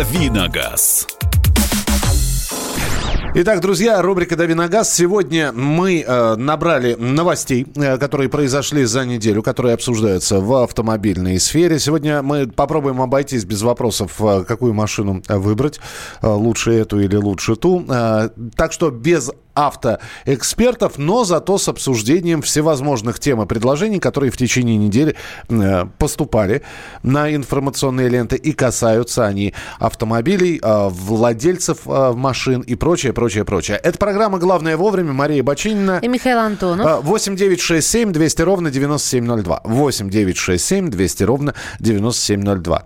Давиногаз. 0.00 1.06
Итак, 3.34 3.60
друзья, 3.60 4.00
рубрика 4.00 4.34
«Дави 4.34 4.54
на 4.54 4.66
газ». 4.66 4.94
Сегодня 4.94 5.52
мы 5.52 6.00
э, 6.00 6.36
набрали 6.36 6.94
новостей, 6.94 7.66
э, 7.76 7.98
которые 7.98 8.30
произошли 8.30 8.84
за 8.84 9.04
неделю, 9.04 9.42
которые 9.42 9.74
обсуждаются 9.74 10.40
в 10.40 10.54
автомобильной 10.54 11.38
сфере. 11.38 11.78
Сегодня 11.78 12.22
мы 12.22 12.46
попробуем 12.46 13.02
обойтись 13.02 13.44
без 13.44 13.60
вопросов, 13.60 14.12
э, 14.20 14.44
какую 14.48 14.72
машину 14.72 15.22
выбрать, 15.28 15.80
э, 16.22 16.26
лучше 16.26 16.72
эту 16.72 16.98
или 16.98 17.16
лучше 17.16 17.54
ту. 17.56 17.84
Э, 17.86 18.30
так 18.56 18.72
что 18.72 18.90
без 18.90 19.30
автоэкспертов, 19.66 20.98
но 20.98 21.24
зато 21.24 21.58
с 21.58 21.68
обсуждением 21.68 22.42
всевозможных 22.42 23.18
тем 23.18 23.42
и 23.42 23.46
предложений, 23.46 24.00
которые 24.00 24.30
в 24.30 24.36
течение 24.36 24.76
недели 24.76 25.16
э, 25.48 25.86
поступали 25.98 26.62
на 27.02 27.34
информационные 27.34 28.08
ленты 28.08 28.36
и 28.36 28.52
касаются 28.52 29.26
они 29.26 29.54
автомобилей, 29.78 30.60
э, 30.62 30.88
владельцев 30.90 31.78
э, 31.86 32.12
машин 32.12 32.60
и 32.60 32.74
прочее, 32.74 33.12
прочее, 33.12 33.44
прочее. 33.44 33.78
Это 33.82 33.98
программа 33.98 34.38
«Главное 34.38 34.76
вовремя». 34.76 35.12
Мария 35.12 35.42
Бочинина. 35.42 35.98
И 36.02 36.08
Михаил 36.08 36.38
Антонов. 36.38 37.04
8 37.04 37.36
9 37.36 37.60
6 37.60 37.86
7 37.86 38.12
200 38.12 38.42
ровно 38.42 38.70
9702. 38.70 39.60
8 39.64 40.10
9 40.10 40.36
6 40.36 40.64
7 40.64 40.90
200 40.90 41.22
ровно 41.24 41.54
9702. 41.80 42.84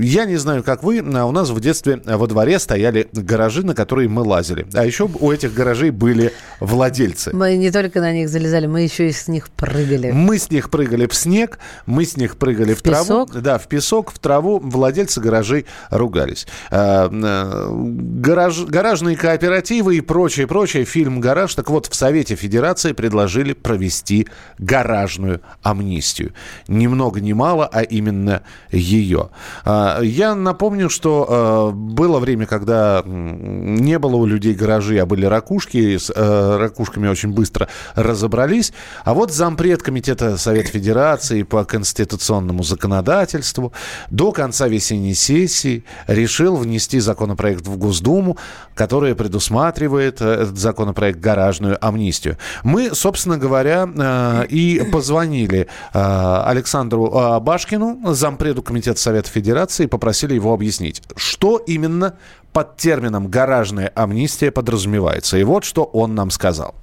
Я 0.00 0.24
не 0.24 0.36
знаю, 0.36 0.62
как 0.62 0.82
вы, 0.82 1.04
а 1.14 1.24
у 1.26 1.32
нас 1.32 1.50
в 1.50 1.60
детстве 1.60 2.00
во 2.04 2.26
дворе 2.26 2.58
стояли 2.58 3.08
гаражи, 3.12 3.64
на 3.64 3.74
которые 3.74 4.08
мы 4.08 4.22
лазили. 4.22 4.66
А 4.74 4.84
еще 4.84 5.08
у 5.20 5.32
этих 5.32 5.54
гаражей 5.54 5.75
гаражей 5.76 5.90
были 5.90 6.32
владельцы. 6.60 7.30
Мы 7.34 7.56
не 7.56 7.70
только 7.70 8.00
на 8.00 8.12
них 8.12 8.28
залезали, 8.28 8.66
мы 8.66 8.82
еще 8.82 9.08
и 9.08 9.12
с 9.12 9.28
них 9.28 9.50
прыгали. 9.50 10.10
Мы 10.10 10.38
с 10.38 10.50
них 10.50 10.70
прыгали 10.70 11.06
в 11.06 11.14
снег, 11.14 11.58
мы 11.84 12.04
с 12.04 12.16
них 12.16 12.36
прыгали 12.36 12.74
в, 12.74 12.78
в 12.78 12.82
траву. 12.82 13.26
Песок? 13.26 13.42
Да, 13.42 13.58
в 13.58 13.68
песок, 13.68 14.12
в 14.12 14.18
траву. 14.18 14.58
Владельцы 14.58 15.20
гаражей 15.20 15.66
ругались. 15.90 16.46
А, 16.70 17.08
э, 17.10 17.68
гараж, 17.70 18.64
гаражные 18.64 19.16
кооперативы 19.16 19.96
и 19.96 20.00
прочее, 20.00 20.46
прочее. 20.46 20.84
Фильм 20.84 21.20
«Гараж». 21.20 21.54
Так 21.54 21.70
вот, 21.70 21.86
в 21.86 21.94
Совете 21.94 22.36
Федерации 22.36 22.92
предложили 22.92 23.52
провести 23.52 24.28
гаражную 24.58 25.40
амнистию. 25.62 26.32
Ни 26.68 26.86
много 26.86 27.20
ни 27.20 27.32
мало, 27.32 27.68
а 27.70 27.82
именно 27.82 28.42
ее. 28.70 29.30
А, 29.64 30.00
я 30.00 30.34
напомню, 30.34 30.88
что 30.88 31.72
э, 31.72 31.76
было 31.76 32.18
время, 32.18 32.46
когда 32.46 33.02
не 33.04 33.98
было 33.98 34.16
у 34.16 34.26
людей 34.26 34.54
гаражей, 34.54 35.02
а 35.02 35.06
были 35.06 35.26
ракушки 35.26 35.65
ракушки, 35.66 35.98
с 35.98 36.12
э, 36.14 36.56
ракушками 36.58 37.08
очень 37.08 37.32
быстро 37.32 37.68
разобрались. 37.94 38.72
А 39.04 39.14
вот 39.14 39.32
зампред 39.32 39.82
Комитета 39.82 40.36
Совет 40.38 40.68
Федерации 40.68 41.42
по 41.42 41.64
конституционному 41.64 42.62
законодательству 42.62 43.72
до 44.10 44.32
конца 44.32 44.68
весенней 44.68 45.14
сессии 45.14 45.84
решил 46.06 46.56
внести 46.56 47.00
законопроект 47.00 47.66
в 47.66 47.76
Госдуму, 47.76 48.38
который 48.74 49.14
предусматривает 49.14 50.20
э, 50.20 50.42
этот 50.42 50.58
законопроект 50.58 51.18
гаражную 51.20 51.76
амнистию. 51.84 52.36
Мы, 52.62 52.94
собственно 52.94 53.38
говоря, 53.38 53.88
э, 53.88 54.46
и 54.48 54.82
позвонили 54.92 55.66
э, 55.92 56.42
Александру 56.46 57.10
э, 57.12 57.40
Башкину, 57.40 58.14
зампреду 58.14 58.62
Комитета 58.62 59.00
Совета 59.00 59.30
Федерации, 59.30 59.86
попросили 59.86 60.34
его 60.34 60.52
объяснить, 60.52 61.02
что 61.16 61.58
именно 61.58 62.14
под 62.56 62.78
термином 62.78 63.28
«гаражная 63.28 63.92
амнистия» 63.94 64.50
подразумевается. 64.50 65.36
И 65.36 65.44
вот 65.46 65.64
что 65.64 65.84
он 65.84 66.14
нам 66.14 66.30
сказал. 66.30 66.74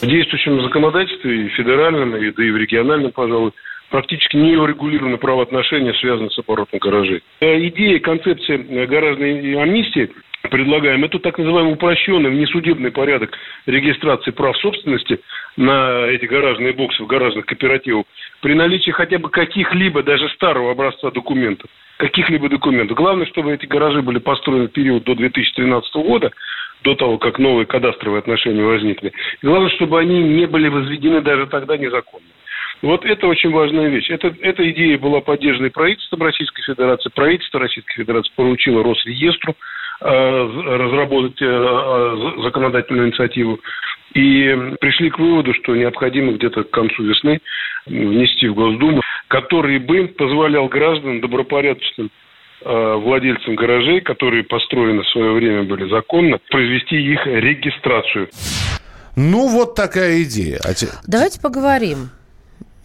В 0.00 0.06
действующем 0.06 0.60
законодательстве, 0.62 1.46
и 1.46 1.48
федеральном, 1.50 2.16
и, 2.16 2.30
да 2.30 2.44
и 2.44 2.50
в 2.50 2.56
региональном, 2.56 3.12
пожалуй, 3.12 3.52
практически 3.90 4.36
не 4.36 4.56
урегулированы 4.56 5.18
правоотношения, 5.18 5.94
связанные 5.94 6.30
с 6.30 6.38
оборотом 6.38 6.78
гаражей. 6.78 7.22
Э, 7.40 7.66
идея, 7.68 8.00
концепция 8.00 8.58
э, 8.58 8.86
гаражной 8.86 9.54
амнистии 9.62 10.10
предлагаем, 10.50 11.04
это 11.04 11.18
так 11.18 11.38
называемый 11.38 11.74
упрощенный 11.74 12.30
внесудебный 12.30 12.90
порядок 12.90 13.30
регистрации 13.66 14.30
прав 14.30 14.56
собственности 14.58 15.20
на 15.56 16.06
эти 16.06 16.26
гаражные 16.26 16.72
боксы 16.72 17.02
в 17.02 17.06
гаражных 17.06 17.46
кооперативах 17.46 18.04
при 18.42 18.54
наличии 18.54 18.90
хотя 18.90 19.18
бы 19.18 19.30
каких-либо, 19.30 20.02
даже 20.02 20.28
старого 20.30 20.72
образца 20.72 21.10
документов 21.10 21.70
каких-либо 21.96 22.48
документов. 22.48 22.96
Главное, 22.96 23.26
чтобы 23.26 23.52
эти 23.54 23.66
гаражи 23.66 24.02
были 24.02 24.18
построены 24.18 24.68
в 24.68 24.72
период 24.72 25.04
до 25.04 25.14
2013 25.14 25.94
года, 25.94 26.32
до 26.84 26.94
того, 26.94 27.18
как 27.18 27.38
новые 27.38 27.66
кадастровые 27.66 28.20
отношения 28.20 28.62
возникли. 28.62 29.12
Главное, 29.42 29.70
чтобы 29.70 29.98
они 29.98 30.22
не 30.22 30.46
были 30.46 30.68
возведены 30.68 31.20
даже 31.22 31.46
тогда 31.46 31.76
незаконно. 31.76 32.26
Вот 32.82 33.04
это 33.04 33.26
очень 33.26 33.50
важная 33.50 33.88
вещь. 33.88 34.10
Это, 34.10 34.34
эта 34.40 34.70
идея 34.70 34.98
была 34.98 35.20
поддержана 35.20 35.66
и 35.66 35.70
правительством 35.70 36.22
Российской 36.22 36.62
Федерации. 36.62 37.10
Правительство 37.14 37.58
Российской 37.58 37.94
Федерации 37.94 38.30
поручило 38.36 38.84
Росреестру 38.84 39.54
э, 40.00 40.06
разработать 40.06 41.40
э, 41.40 41.46
э 41.46 42.42
законодательную 42.42 43.08
инициативу. 43.08 43.58
И 44.12 44.74
пришли 44.80 45.10
к 45.10 45.18
выводу, 45.18 45.54
что 45.54 45.74
необходимо 45.74 46.32
где-то 46.32 46.64
к 46.64 46.70
концу 46.70 47.02
весны 47.02 47.40
внести 47.86 48.48
в 48.48 48.54
Госдуму 48.54 49.00
который 49.28 49.78
бы 49.78 50.06
позволял 50.08 50.68
гражданам, 50.68 51.20
добропорядочным 51.20 52.10
владельцам 52.62 53.56
гаражей, 53.56 54.00
которые 54.00 54.44
построены 54.44 55.02
в 55.02 55.08
свое 55.08 55.32
время 55.32 55.64
были 55.64 55.88
законно, 55.88 56.38
произвести 56.50 56.96
их 56.96 57.26
регистрацию. 57.26 58.28
Ну, 59.16 59.48
вот 59.48 59.74
такая 59.74 60.22
идея. 60.22 60.60
А 60.64 60.74
Давайте 61.06 61.40
поговорим. 61.40 62.10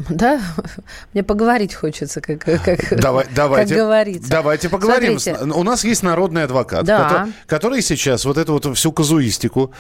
Да, 0.08 0.40
мне 1.14 1.24
поговорить 1.24 1.74
хочется, 1.74 2.22
как, 2.22 2.40
как, 2.40 3.00
Давай, 3.00 3.26
давайте, 3.36 3.76
как 3.76 3.84
говорится. 3.84 4.30
Давайте 4.30 4.70
поговорим. 4.70 5.20
Смотрите. 5.20 5.52
У 5.54 5.64
нас 5.64 5.84
есть 5.84 6.04
народный 6.04 6.44
адвокат, 6.44 6.86
да. 6.86 7.04
который, 7.04 7.34
который 7.48 7.82
сейчас 7.82 8.24
вот 8.24 8.38
эту 8.38 8.54
вот 8.54 8.78
всю 8.78 8.94
казуистику 8.94 9.74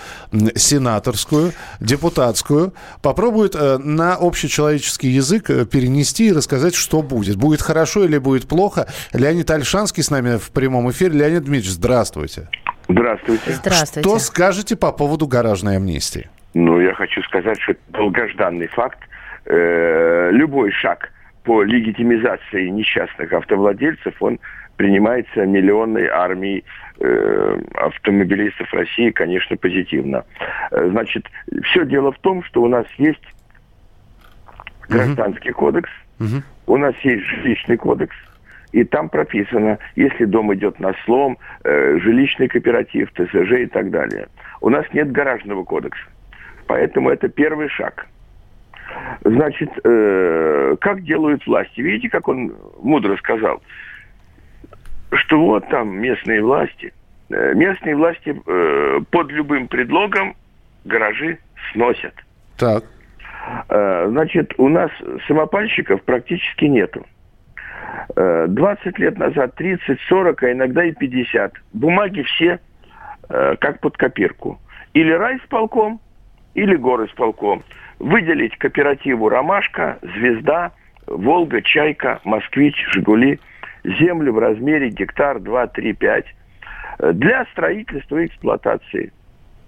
сенаторскую, 0.55 1.53
депутатскую 1.79 2.73
попробует 3.01 3.55
э, 3.55 3.77
на 3.77 4.15
общечеловеческий 4.15 5.09
язык 5.09 5.49
э, 5.49 5.65
перенести 5.65 6.27
и 6.27 6.33
рассказать, 6.33 6.75
что 6.75 7.01
будет. 7.01 7.37
Будет 7.37 7.61
хорошо 7.61 8.03
или 8.03 8.17
будет 8.17 8.47
плохо. 8.47 8.87
Леонид 9.13 9.49
Альшанский 9.49 10.03
с 10.03 10.11
нами 10.11 10.37
в 10.37 10.51
прямом 10.51 10.91
эфире. 10.91 11.17
Леонид 11.17 11.45
Дмитриевич, 11.45 11.71
здравствуйте. 11.71 12.49
Здравствуйте. 12.89 13.53
Здравствуйте. 13.53 14.09
Что 14.09 14.19
скажете 14.19 14.75
по 14.75 14.91
поводу 14.91 15.27
гаражной 15.27 15.77
амнистии? 15.77 16.29
Ну, 16.53 16.81
я 16.81 16.93
хочу 16.93 17.21
сказать, 17.23 17.57
что 17.61 17.73
это 17.73 17.81
долгожданный 17.89 18.67
факт 18.67 18.99
э, 19.45 20.29
любой 20.31 20.71
шаг 20.71 21.11
по 21.43 21.63
легитимизации 21.63 22.67
несчастных 22.67 23.33
автовладельцев, 23.33 24.13
он 24.21 24.39
принимается 24.75 25.45
миллионной 25.45 26.07
армией 26.07 26.63
э, 26.99 27.59
автомобилистов 27.75 28.71
России, 28.73 29.09
конечно, 29.09 29.57
позитивно. 29.57 30.25
Э, 30.71 30.87
значит, 30.89 31.25
все 31.63 31.85
дело 31.85 32.11
в 32.11 32.19
том, 32.19 32.43
что 32.43 32.61
у 32.61 32.67
нас 32.67 32.85
есть 32.97 33.23
гражданский 34.87 35.49
uh-huh. 35.49 35.53
кодекс, 35.53 35.89
uh-huh. 36.19 36.43
у 36.67 36.77
нас 36.77 36.95
есть 37.03 37.23
жилищный 37.25 37.77
кодекс, 37.77 38.15
и 38.71 38.83
там 38.83 39.09
прописано, 39.09 39.79
если 39.95 40.25
дом 40.25 40.53
идет 40.53 40.79
на 40.79 40.93
слом, 41.05 41.37
э, 41.63 41.97
жилищный 41.97 42.47
кооператив, 42.47 43.11
ТСЖ 43.13 43.51
и 43.61 43.65
так 43.65 43.89
далее. 43.89 44.27
У 44.61 44.69
нас 44.69 44.85
нет 44.93 45.11
гаражного 45.11 45.63
кодекса. 45.63 46.05
Поэтому 46.67 47.09
это 47.09 47.27
первый 47.27 47.69
шаг– 47.69 48.05
Значит, 49.23 49.69
э, 49.83 50.75
как 50.79 51.03
делают 51.03 51.45
власти? 51.45 51.81
Видите, 51.81 52.09
как 52.09 52.27
он 52.27 52.55
мудро 52.81 53.15
сказал, 53.17 53.61
что 55.11 55.39
вот 55.39 55.67
там 55.69 55.89
местные 55.99 56.41
власти, 56.41 56.93
э, 57.29 57.53
местные 57.53 57.95
власти 57.95 58.41
э, 58.45 58.99
под 59.11 59.31
любым 59.31 59.67
предлогом 59.67 60.35
гаражи 60.85 61.39
сносят. 61.71 62.13
Так. 62.57 62.83
Э, 63.69 64.07
значит, 64.09 64.53
у 64.57 64.69
нас 64.69 64.91
самопальщиков 65.27 66.01
практически 66.03 66.65
нету. 66.65 67.05
20 68.15 68.85
э, 68.85 68.91
лет 68.97 69.17
назад 69.17 69.55
30, 69.55 69.99
40, 70.07 70.43
а 70.43 70.51
иногда 70.51 70.83
и 70.83 70.91
50. 70.91 71.53
Бумаги 71.73 72.21
все 72.23 72.59
э, 73.29 73.55
как 73.59 73.79
под 73.79 73.97
копирку. 73.97 74.59
Или 74.93 75.11
райсполком, 75.11 75.99
или 76.53 76.75
горосполком 76.75 77.63
выделить 77.99 78.57
кооперативу 78.57 79.29
«Ромашка», 79.29 79.99
«Звезда», 80.01 80.71
«Волга», 81.07 81.61
«Чайка», 81.61 82.19
«Москвич», 82.23 82.75
«Жигули» 82.91 83.39
землю 83.83 84.33
в 84.33 84.39
размере 84.39 84.89
гектар 84.89 85.39
2, 85.39 85.67
3, 85.67 85.93
5 85.93 86.25
для 87.13 87.45
строительства 87.51 88.17
и 88.17 88.25
эксплуатации. 88.25 89.11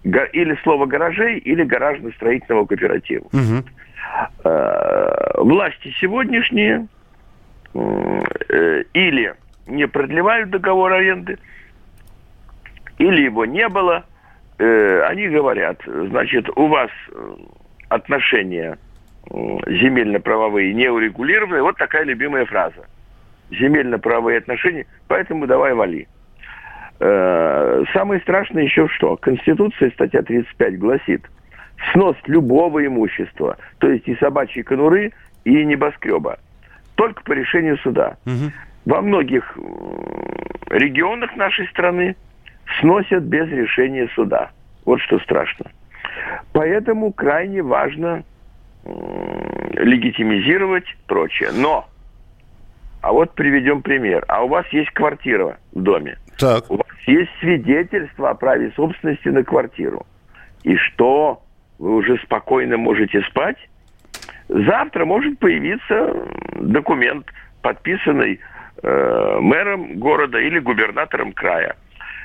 Или 0.04 0.58
слово 0.64 0.86
гаражей, 0.86 1.38
или 1.38 1.64
гаражно-строительного 1.64 2.66
кооператива. 2.66 3.26
Угу. 3.28 3.64
Власти 5.46 5.94
сегодняшние 6.02 6.88
э, 7.74 8.84
или 8.94 9.36
не 9.68 9.88
продлевают 9.88 10.50
договор 10.50 10.92
аренды, 10.94 11.38
или 12.98 13.22
его 13.22 13.46
не 13.46 13.70
было. 13.70 14.04
Э, 14.58 15.04
они 15.04 15.28
говорят, 15.28 15.82
значит, 15.86 16.50
у 16.56 16.68
вас 16.68 16.90
отношения 17.92 18.78
земельно-правовые 19.30 20.74
не 20.74 20.90
урегулированы. 20.90 21.62
Вот 21.62 21.78
такая 21.78 22.04
любимая 22.04 22.46
фраза. 22.46 22.88
Земельно-правовые 23.52 24.38
отношения, 24.38 24.86
поэтому 25.08 25.46
давай 25.46 25.74
вали. 25.74 26.08
э, 27.00 27.84
самое 27.94 28.22
страшное 28.22 28.64
еще 28.64 28.88
что? 28.88 29.18
Конституция, 29.18 29.92
статья 29.92 30.22
35 30.22 30.80
гласит, 30.80 31.22
снос 31.92 32.16
любого 32.28 32.86
имущества, 32.86 33.58
то 33.80 33.90
есть 33.90 34.08
и 34.08 34.16
собачьей 34.16 34.64
конуры, 34.64 35.12
и 35.44 35.66
небоскреба, 35.66 36.40
только 36.96 37.24
по 37.24 37.34
решению 37.34 37.78
суда. 37.80 38.18
Угу. 38.26 38.52
Во 38.86 39.02
многих 39.02 39.58
регионах 40.70 41.36
нашей 41.36 41.68
страны 41.68 42.16
сносят 42.80 43.24
без 43.24 43.50
решения 43.50 44.08
суда. 44.16 44.52
Вот 44.86 45.02
что 45.02 45.20
страшно. 45.20 45.66
Поэтому 46.54 47.12
крайне 47.12 47.62
важно 47.62 48.24
легитимизировать 48.84 50.86
прочее. 51.08 51.50
Но, 51.54 51.88
а 53.02 53.12
вот 53.12 53.34
приведем 53.34 53.82
пример. 53.82 54.24
А 54.28 54.44
у 54.44 54.48
вас 54.48 54.66
есть 54.72 54.92
квартира 54.92 55.58
в 55.74 55.82
доме. 55.82 56.18
Так. 56.38 56.70
У 56.70 56.78
вас 56.78 56.88
есть 57.08 57.32
свидетельство 57.40 58.32
о 58.32 58.36
праве 58.36 58.72
собственности 58.76 59.28
на 59.28 59.44
квартиру. 59.44 60.06
И 60.64 60.76
что? 60.76 61.42
Вы 61.80 61.96
уже 61.96 62.18
спокойно 62.18 62.78
можете 62.78 63.22
спать? 63.24 63.58
Завтра 64.48 65.06
может 65.06 65.40
появиться 65.40 66.14
документ, 66.60 67.26
подписанный 67.62 68.40
э, 68.84 69.38
мэром 69.40 69.98
города 69.98 70.40
или 70.40 70.60
губернатором 70.60 71.32
края, 71.32 71.76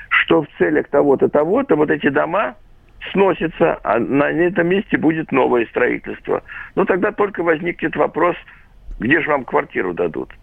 что 0.09 0.43
в 0.43 0.47
целях 0.57 0.89
того-то, 0.89 1.29
того-то 1.29 1.75
вот 1.75 1.89
эти 1.89 2.09
дома 2.09 2.55
сносится, 3.11 3.79
а 3.83 3.99
на 3.99 4.29
этом 4.29 4.67
месте 4.67 4.97
будет 4.97 5.31
новое 5.31 5.65
строительство. 5.67 6.43
Ну, 6.75 6.85
тогда 6.85 7.11
только 7.11 7.43
возникнет 7.43 7.95
вопрос, 7.95 8.35
где 8.99 9.21
же 9.21 9.29
вам 9.29 9.45
квартиру 9.45 9.93
дадут. 9.93 10.33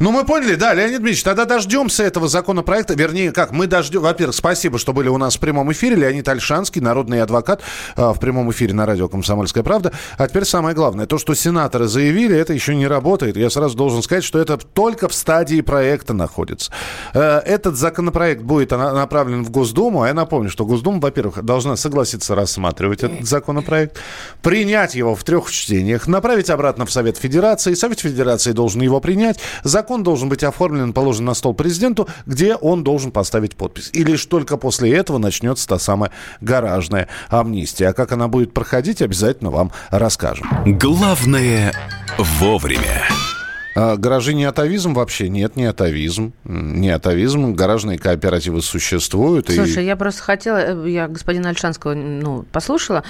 Ну, 0.00 0.10
мы 0.10 0.24
поняли, 0.24 0.54
да, 0.54 0.74
Леонид 0.74 0.98
Дмитриевич, 0.98 1.22
тогда 1.22 1.44
дождемся 1.44 2.02
этого 2.02 2.28
законопроекта. 2.28 2.94
Вернее, 2.94 3.32
как, 3.32 3.52
мы 3.52 3.66
дождем... 3.66 4.02
Во-первых, 4.02 4.34
спасибо, 4.34 4.78
что 4.78 4.92
были 4.92 5.08
у 5.08 5.18
нас 5.18 5.36
в 5.36 5.40
прямом 5.40 5.72
эфире. 5.72 5.96
Леонид 5.96 6.28
Альшанский, 6.28 6.80
народный 6.80 7.22
адвокат 7.22 7.62
э, 7.96 8.02
в 8.02 8.18
прямом 8.18 8.50
эфире 8.50 8.74
на 8.74 8.86
радио 8.86 9.08
«Комсомольская 9.08 9.62
правда». 9.62 9.92
А 10.18 10.28
теперь 10.28 10.44
самое 10.44 10.74
главное. 10.74 11.06
То, 11.06 11.18
что 11.18 11.34
сенаторы 11.34 11.86
заявили, 11.86 12.36
это 12.36 12.52
еще 12.52 12.74
не 12.74 12.86
работает. 12.86 13.36
Я 13.36 13.50
сразу 13.50 13.76
должен 13.76 14.02
сказать, 14.02 14.24
что 14.24 14.38
это 14.38 14.56
только 14.56 15.08
в 15.08 15.14
стадии 15.14 15.60
проекта 15.60 16.12
находится. 16.14 16.72
Э, 17.12 17.38
этот 17.38 17.76
законопроект 17.76 18.42
будет 18.42 18.70
направлен 18.70 19.44
в 19.44 19.50
Госдуму. 19.50 20.02
А 20.02 20.08
я 20.08 20.14
напомню, 20.14 20.50
что 20.50 20.64
Госдума, 20.64 21.00
во-первых, 21.00 21.42
должна 21.42 21.76
согласиться 21.76 22.34
рассматривать 22.34 23.02
этот 23.02 23.26
законопроект, 23.26 23.98
принять 24.42 24.94
его 24.94 25.14
в 25.14 25.24
трех 25.24 25.50
чтениях, 25.50 26.06
направить 26.06 26.50
обратно 26.50 26.86
в 26.86 26.92
Совет 26.92 27.16
Федерации. 27.16 27.74
Совет 27.74 28.00
Федерации 28.00 28.52
должен 28.52 28.80
его 28.82 29.00
принять 29.00 29.38
Закон 29.64 30.02
должен 30.02 30.28
быть 30.28 30.44
оформлен, 30.44 30.92
положен 30.92 31.24
на 31.24 31.34
стол 31.34 31.54
президенту, 31.54 32.08
где 32.26 32.54
он 32.54 32.84
должен 32.84 33.10
поставить 33.10 33.56
подпись. 33.56 33.90
И 33.92 34.04
лишь 34.04 34.24
только 34.26 34.56
после 34.56 34.94
этого 34.94 35.18
начнется 35.18 35.66
та 35.66 35.78
самая 35.78 36.12
гаражная 36.40 37.08
амнистия. 37.28 37.88
А 37.88 37.92
как 37.92 38.12
она 38.12 38.28
будет 38.28 38.52
проходить, 38.54 39.02
обязательно 39.02 39.50
вам 39.50 39.72
расскажем. 39.90 40.46
Главное 40.64 41.72
вовремя. 42.18 43.04
А, 43.76 43.96
гаражи 43.96 44.34
не 44.34 44.44
атовизм 44.44 44.94
вообще? 44.94 45.28
Нет, 45.28 45.56
не 45.56 45.64
атовизм. 45.64 46.32
Не 46.44 46.90
атовизм. 46.90 47.54
Гаражные 47.54 47.98
кооперативы 47.98 48.62
существуют. 48.62 49.50
Слушай, 49.50 49.82
и... 49.82 49.86
я 49.86 49.96
просто 49.96 50.22
хотела, 50.22 50.58
э, 50.58 50.90
я 50.90 51.08
господина 51.08 51.48
Альшанского 51.48 51.94
ну, 51.94 52.44
послушала, 52.52 53.02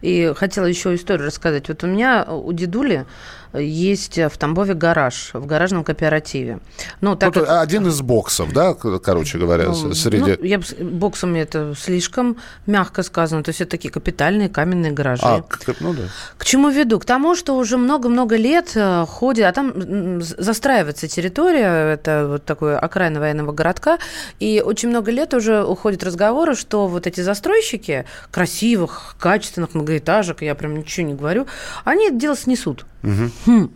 и 0.00 0.32
хотела 0.36 0.66
еще 0.66 0.94
историю 0.94 1.26
рассказать. 1.26 1.68
Вот 1.68 1.82
у 1.82 1.88
меня 1.88 2.24
у 2.24 2.52
дедули 2.52 3.04
есть 3.54 4.18
в 4.18 4.36
Тамбове 4.38 4.74
гараж, 4.74 5.30
в 5.32 5.46
гаражном 5.46 5.84
кооперативе. 5.84 6.60
Ну, 7.00 7.16
так 7.16 7.34
вот 7.34 7.46
как... 7.46 7.62
Один 7.62 7.86
из 7.86 8.00
боксов, 8.00 8.52
да, 8.52 8.74
короче 8.74 9.38
говоря, 9.38 9.66
ну, 9.68 9.94
среди... 9.94 10.36
Ну, 10.38 10.44
я, 10.44 10.60
боксами 10.80 11.40
это 11.40 11.74
слишком 11.78 12.36
мягко 12.66 13.02
сказано, 13.02 13.42
то 13.42 13.50
есть 13.50 13.60
это 13.60 13.72
такие 13.72 13.90
капитальные 13.90 14.48
каменные 14.48 14.92
гаражи. 14.92 15.22
А, 15.24 15.44
ну 15.80 15.94
да. 15.94 16.02
К 16.38 16.44
чему 16.44 16.70
веду? 16.70 16.98
К 16.98 17.04
тому, 17.04 17.34
что 17.34 17.56
уже 17.56 17.76
много-много 17.76 18.36
лет 18.36 18.72
э, 18.74 19.04
ходит, 19.06 19.44
а 19.46 19.52
там 19.52 20.20
застраивается 20.22 21.08
территория, 21.08 21.92
это 21.92 22.26
вот 22.28 22.44
такой 22.44 22.76
окраина 22.76 23.20
военного 23.20 23.52
городка, 23.52 23.98
и 24.40 24.62
очень 24.64 24.88
много 24.88 25.10
лет 25.10 25.34
уже 25.34 25.64
уходят 25.64 26.02
разговоры, 26.04 26.54
что 26.54 26.86
вот 26.86 27.06
эти 27.06 27.20
застройщики 27.20 28.04
красивых, 28.30 29.16
качественных 29.18 29.74
многоэтажек, 29.74 30.42
я 30.42 30.54
прям 30.54 30.76
ничего 30.76 31.06
не 31.06 31.14
говорю, 31.14 31.46
они 31.84 32.08
это 32.08 32.16
дело 32.16 32.36
снесут. 32.36 32.84
Угу. 33.02 33.30
Хм. 33.46 33.70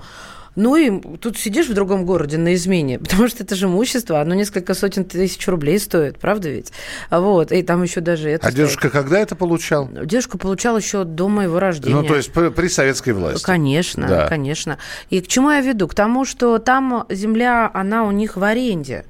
Ну 0.57 0.75
и 0.75 1.19
тут 1.19 1.37
сидишь 1.37 1.69
в 1.69 1.75
другом 1.75 2.07
городе 2.07 2.39
на 2.39 2.55
измене, 2.55 2.99
потому 3.01 3.29
что 3.29 3.45
это 3.45 3.55
же 3.55 3.67
имущество, 3.67 4.21
оно 4.21 4.35
несколько 4.35 4.75
сотен 4.75 5.05
тысяч 5.05 5.47
рублей 5.47 5.79
стоит, 5.79 6.19
правда 6.19 6.49
ведь? 6.49 6.73
Вот, 7.11 7.53
и 7.53 7.63
там 7.63 7.83
еще 7.83 8.01
даже 8.01 8.31
это 8.31 8.49
А 8.49 8.51
стоит. 8.51 8.67
дедушка 8.67 8.91
когда 8.91 9.19
это 9.21 9.37
получал? 9.37 9.89
Дедушка 9.89 10.39
получал 10.39 10.79
еще 10.79 11.05
до 11.05 11.29
моего 11.29 11.61
рождения. 11.61 11.95
Ну, 11.95 12.05
то 12.05 12.17
есть 12.17 12.33
при, 12.33 12.69
советской 12.69 13.11
власти? 13.11 13.45
Конечно, 13.45 14.09
да. 14.09 14.27
конечно. 14.29 14.79
И 15.11 15.21
к 15.21 15.29
чему 15.29 15.51
я 15.51 15.61
веду? 15.61 15.87
К 15.89 15.95
тому, 15.95 16.25
что 16.25 16.59
там 16.59 17.07
земля, 17.11 17.71
она 17.73 18.05
у 18.05 18.11
них 18.11 18.37
в 18.37 18.43
аренде. 18.43 19.05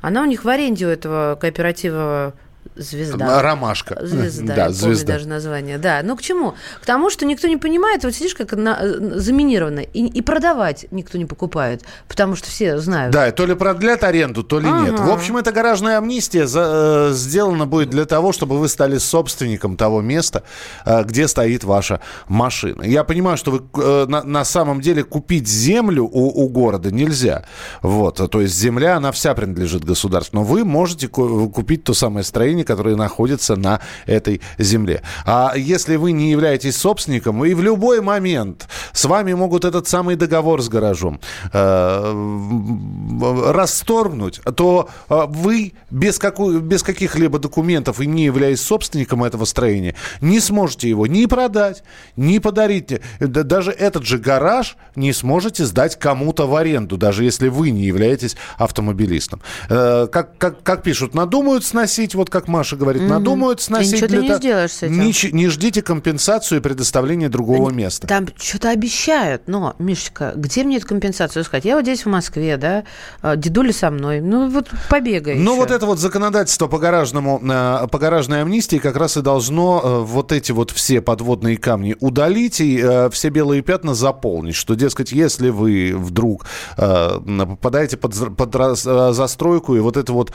Она 0.00 0.22
у 0.22 0.24
них 0.24 0.44
в 0.44 0.48
аренде 0.48 0.86
у 0.86 0.88
этого 0.88 1.36
кооператива 1.40 2.34
Звезда. 2.76 3.42
Ромашка. 3.42 3.98
Звезда. 4.06 4.46
Да, 4.56 4.70
звезда. 4.70 5.14
даже 5.14 5.28
название. 5.28 5.78
Да. 5.78 6.00
Но 6.02 6.16
к 6.16 6.22
чему? 6.22 6.54
К 6.80 6.86
тому, 6.86 7.10
что 7.10 7.26
никто 7.26 7.48
не 7.48 7.56
понимает, 7.56 8.04
вот 8.04 8.14
сидишь 8.14 8.34
как 8.34 8.52
на, 8.52 8.78
э, 8.80 9.18
заминированно, 9.18 9.80
и, 9.80 10.06
и 10.06 10.22
продавать 10.22 10.86
никто 10.90 11.18
не 11.18 11.24
покупает, 11.24 11.82
потому 12.08 12.36
что 12.36 12.48
все 12.48 12.78
знают. 12.78 13.12
Да, 13.12 13.30
то 13.32 13.46
ли 13.46 13.54
продлят 13.54 14.04
аренду, 14.04 14.42
то 14.42 14.60
ли 14.60 14.68
ага. 14.68 14.90
нет. 14.90 14.98
В 14.98 15.10
общем, 15.10 15.36
эта 15.36 15.52
гаражная 15.52 15.98
амнистия 15.98 16.46
за, 16.46 17.08
э, 17.10 17.12
сделана 17.12 17.66
будет 17.66 17.90
для 17.90 18.04
того, 18.04 18.32
чтобы 18.32 18.58
вы 18.58 18.68
стали 18.68 18.98
собственником 18.98 19.76
того 19.76 20.00
места, 20.00 20.42
э, 20.84 21.02
где 21.04 21.28
стоит 21.28 21.64
ваша 21.64 22.00
машина. 22.28 22.82
Я 22.82 23.04
понимаю, 23.04 23.36
что 23.36 23.50
вы 23.50 23.62
э, 23.82 24.06
на, 24.08 24.22
на 24.22 24.44
самом 24.44 24.80
деле 24.80 25.02
купить 25.02 25.48
землю 25.48 26.04
у, 26.04 26.44
у 26.44 26.48
города 26.48 26.90
нельзя. 26.90 27.44
Вот, 27.82 28.30
то 28.30 28.40
есть 28.40 28.54
земля, 28.54 28.96
она 28.96 29.12
вся 29.12 29.34
принадлежит 29.34 29.84
государству. 29.84 30.38
Но 30.38 30.44
вы 30.44 30.64
можете 30.64 31.08
купить 31.08 31.84
то 31.84 31.94
самое 31.94 32.24
строение, 32.24 32.64
которые 32.66 32.96
находятся 32.96 33.56
на 33.56 33.80
этой 34.06 34.40
земле. 34.58 35.02
А 35.24 35.54
если 35.56 35.96
вы 35.96 36.12
не 36.12 36.30
являетесь 36.30 36.76
собственником, 36.76 37.44
и 37.44 37.54
в 37.54 37.62
любой 37.62 38.00
момент 38.00 38.68
с 38.92 39.04
вами 39.04 39.32
могут 39.32 39.64
этот 39.64 39.88
самый 39.88 40.16
договор 40.16 40.60
с 40.60 40.68
гаражом 40.68 41.20
э, 41.52 43.52
расторгнуть, 43.52 44.40
то 44.56 44.88
э, 45.08 45.22
вы 45.28 45.72
без, 45.90 46.18
какой, 46.18 46.60
без 46.60 46.82
каких-либо 46.82 47.38
документов 47.38 48.00
и 48.00 48.06
не 48.06 48.24
являясь 48.24 48.60
собственником 48.60 49.24
этого 49.24 49.44
строения, 49.44 49.94
не 50.20 50.40
сможете 50.40 50.88
его 50.88 51.06
ни 51.06 51.26
продать, 51.26 51.82
ни 52.16 52.38
подарить. 52.38 53.00
Даже 53.20 53.70
этот 53.70 54.04
же 54.04 54.18
гараж 54.18 54.76
не 54.94 55.12
сможете 55.12 55.64
сдать 55.64 55.98
кому-то 55.98 56.46
в 56.46 56.54
аренду, 56.54 56.96
даже 56.96 57.24
если 57.24 57.48
вы 57.48 57.70
не 57.70 57.84
являетесь 57.84 58.36
автомобилистом. 58.58 59.40
Э, 59.68 60.08
как, 60.10 60.36
как, 60.38 60.62
как 60.62 60.82
пишут, 60.82 61.14
надумают 61.14 61.64
сносить, 61.64 62.14
вот 62.14 62.30
как 62.30 62.48
Маша 62.56 62.76
говорит, 62.76 63.02
mm-hmm. 63.02 63.08
надумают 63.08 63.60
сносить. 63.60 63.92
И 63.92 63.96
ничего 63.96 64.08
ты 64.08 64.16
не 64.16 64.28
та... 64.28 64.36
сделаешь 64.38 64.72
с 64.72 64.82
этим. 64.82 65.00
Не, 65.00 65.32
не 65.32 65.48
ждите 65.48 65.82
компенсацию 65.82 66.58
и 66.58 66.62
предоставление 66.62 67.28
другого 67.28 67.70
места. 67.70 68.06
Там 68.06 68.26
что-то 68.38 68.70
обещают, 68.70 69.42
но, 69.46 69.74
Мишечка, 69.78 70.32
где 70.36 70.64
мне 70.64 70.78
эту 70.78 70.86
компенсацию 70.86 71.42
искать? 71.42 71.64
Я 71.66 71.76
вот 71.76 71.82
здесь 71.82 72.06
в 72.06 72.08
Москве, 72.08 72.56
да, 72.56 72.84
а, 73.20 73.36
дедули 73.36 73.72
со 73.72 73.90
мной, 73.90 74.20
ну 74.20 74.48
вот 74.48 74.68
побегай 74.88 75.36
Ну 75.36 75.56
вот 75.56 75.70
это 75.70 75.84
вот 75.84 75.98
законодательство 75.98 76.66
по 76.66 76.78
гаражному, 76.78 77.40
э, 77.42 77.86
по 77.90 77.98
гаражной 77.98 78.40
амнистии 78.40 78.78
как 78.78 78.96
раз 78.96 79.16
и 79.16 79.22
должно 79.22 79.82
э, 79.84 79.98
вот 80.00 80.32
эти 80.32 80.52
вот 80.52 80.70
все 80.70 81.00
подводные 81.00 81.58
камни 81.58 81.94
удалить 82.00 82.60
и 82.60 82.80
э, 82.82 83.10
все 83.10 83.28
белые 83.28 83.62
пятна 83.62 83.94
заполнить, 83.94 84.54
что, 84.54 84.74
дескать, 84.74 85.12
если 85.12 85.50
вы 85.50 85.94
вдруг 85.96 86.46
попадаете 86.76 87.96
под, 87.96 88.36
под 88.36 88.78
застройку 88.78 89.76
и 89.76 89.80
вот 89.80 89.96
это 89.96 90.12
вот 90.12 90.32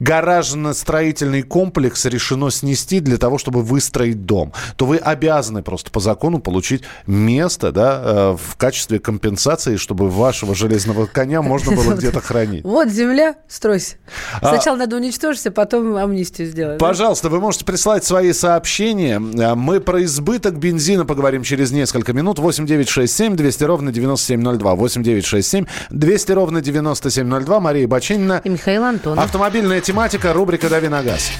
гаражно-строительный 0.00 1.42
комплекс 1.42 1.59
решено 2.08 2.50
снести 2.50 3.00
для 3.00 3.18
того, 3.18 3.38
чтобы 3.38 3.62
выстроить 3.62 4.24
дом, 4.24 4.52
то 4.76 4.86
вы 4.86 4.96
обязаны 4.96 5.62
просто 5.62 5.90
по 5.90 6.00
закону 6.00 6.40
получить 6.40 6.82
место 7.06 7.72
да, 7.72 8.02
э, 8.02 8.36
в 8.36 8.56
качестве 8.56 8.98
компенсации, 8.98 9.76
чтобы 9.76 10.08
вашего 10.08 10.54
железного 10.54 11.06
коня 11.06 11.42
можно 11.42 11.74
было 11.74 11.94
где-то 11.96 12.20
хранить. 12.20 12.64
Вот 12.64 12.88
земля, 12.88 13.36
стройся. 13.48 13.96
А 14.40 14.48
Сначала 14.48 14.76
надо 14.76 14.96
уничтожиться, 14.96 15.50
потом 15.50 15.96
амнистию 15.96 16.48
сделать. 16.48 16.78
Пожалуйста, 16.78 17.28
вы 17.28 17.40
можете 17.40 17.64
прислать 17.64 18.04
свои 18.04 18.32
сообщения. 18.32 19.20
Э, 19.20 19.54
мы 19.54 19.80
про 19.80 20.02
избыток 20.04 20.58
бензина 20.58 21.04
поговорим 21.04 21.42
через 21.42 21.70
несколько 21.70 22.12
минут. 22.12 22.38
8967 22.38 23.36
200 23.36 23.64
ровно 23.64 23.92
9702. 23.92 24.74
8967 24.74 25.66
200 25.90 26.32
ровно 26.32 26.60
9702. 26.60 27.60
Мария 27.60 27.88
Бачинина. 27.88 28.40
И 28.44 28.48
Михаил 28.48 28.84
Антонов. 28.84 29.24
Автомобильная 29.24 29.80
тематика, 29.80 30.32
рубрика 30.32 30.68
«Дави 30.68 30.88
на 30.88 31.02
газ». 31.02 31.30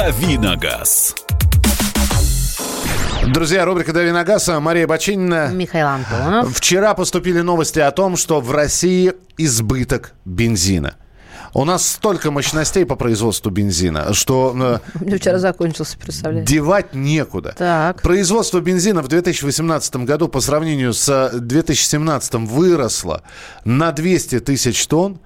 «Давиногаз». 0.00 1.14
Друзья, 3.26 3.66
рубрика 3.66 3.92
«Дави 3.92 4.12
на 4.12 4.24
газ», 4.24 4.48
Мария 4.48 4.86
Бочинина. 4.86 5.50
Михаил 5.52 5.88
Антонов. 5.88 6.56
Вчера 6.56 6.94
поступили 6.94 7.42
новости 7.42 7.80
о 7.80 7.90
том, 7.90 8.16
что 8.16 8.40
в 8.40 8.50
России 8.50 9.12
избыток 9.36 10.14
бензина. 10.24 10.94
У 11.52 11.66
нас 11.66 11.86
столько 11.86 12.30
мощностей 12.30 12.86
по 12.86 12.96
производству 12.96 13.50
бензина, 13.50 14.14
что... 14.14 14.80
Э, 14.94 15.04
Мне 15.04 15.16
вчера 15.18 15.38
закончился, 15.38 15.98
представляете. 15.98 16.50
Девать 16.50 16.94
некуда. 16.94 17.54
Так. 17.58 18.00
Производство 18.00 18.58
бензина 18.60 19.02
в 19.02 19.08
2018 19.08 19.96
году 19.96 20.28
по 20.28 20.40
сравнению 20.40 20.94
с 20.94 21.30
2017 21.34 22.34
выросло 22.36 23.22
на 23.66 23.92
200 23.92 24.40
тысяч 24.40 24.86
тонн. 24.86 25.20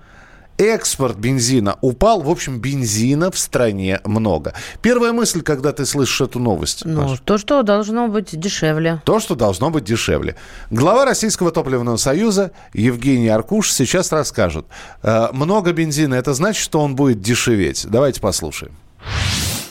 Экспорт 0.58 1.16
бензина 1.16 1.76
упал. 1.80 2.22
В 2.22 2.30
общем, 2.30 2.60
бензина 2.60 3.32
в 3.32 3.38
стране 3.38 4.00
много. 4.04 4.54
Первая 4.82 5.12
мысль, 5.12 5.42
когда 5.42 5.72
ты 5.72 5.84
слышишь 5.84 6.20
эту 6.20 6.38
новость? 6.38 6.84
Ну, 6.84 7.08
Маш? 7.08 7.20
то, 7.20 7.38
что 7.38 7.62
должно 7.64 8.06
быть 8.06 8.38
дешевле. 8.38 9.00
То, 9.04 9.18
что 9.18 9.34
должно 9.34 9.70
быть 9.70 9.82
дешевле. 9.82 10.36
Глава 10.70 11.04
Российского 11.04 11.50
топливного 11.50 11.96
союза 11.96 12.52
Евгений 12.72 13.28
Аркуш 13.28 13.72
сейчас 13.72 14.12
расскажет. 14.12 14.66
Э, 15.02 15.28
много 15.32 15.72
бензина, 15.72 16.14
это 16.14 16.34
значит, 16.34 16.62
что 16.62 16.80
он 16.80 16.94
будет 16.94 17.20
дешеветь. 17.20 17.86
Давайте 17.90 18.20
послушаем. 18.20 18.76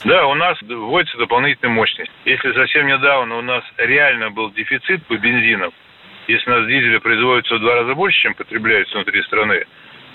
Да, 0.03 0.27
у 0.27 0.35
нас 0.35 0.57
вводится 0.61 1.17
дополнительная 1.17 1.73
мощность. 1.73 2.11
Если 2.25 2.51
совсем 2.53 2.87
недавно 2.87 3.37
у 3.37 3.41
нас 3.41 3.63
реально 3.77 4.31
был 4.31 4.51
дефицит 4.51 5.05
по 5.07 5.15
бензинам, 5.15 5.71
если 6.27 6.49
у 6.49 6.53
нас 6.53 6.67
дизеля 6.67 6.99
производится 6.99 7.55
в 7.55 7.61
два 7.61 7.75
раза 7.75 7.93
больше, 7.95 8.19
чем 8.21 8.33
потребляется 8.33 8.95
внутри 8.95 9.23
страны, 9.23 9.63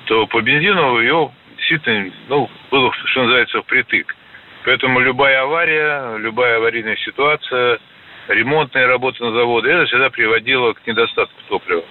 то 0.09 0.27
по 0.27 0.41
бензину 0.41 1.01
ее 1.01 1.31
действительно, 1.57 2.11
ну, 2.29 2.51
было, 2.71 2.93
что 3.05 3.23
называется, 3.23 3.61
впритык. 3.61 4.17
Поэтому 4.65 5.01
любая 5.01 5.43
авария, 5.43 6.17
любая 6.17 6.57
аварийная 6.57 6.97
ситуация, 6.97 7.79
ремонтные 8.29 8.87
работы 8.87 9.23
на 9.23 9.33
заводе, 9.33 9.71
это 9.71 9.85
всегда 9.87 10.09
приводило 10.09 10.73
к 10.73 10.87
недостатку 10.87 11.41
топлива. 11.49 11.85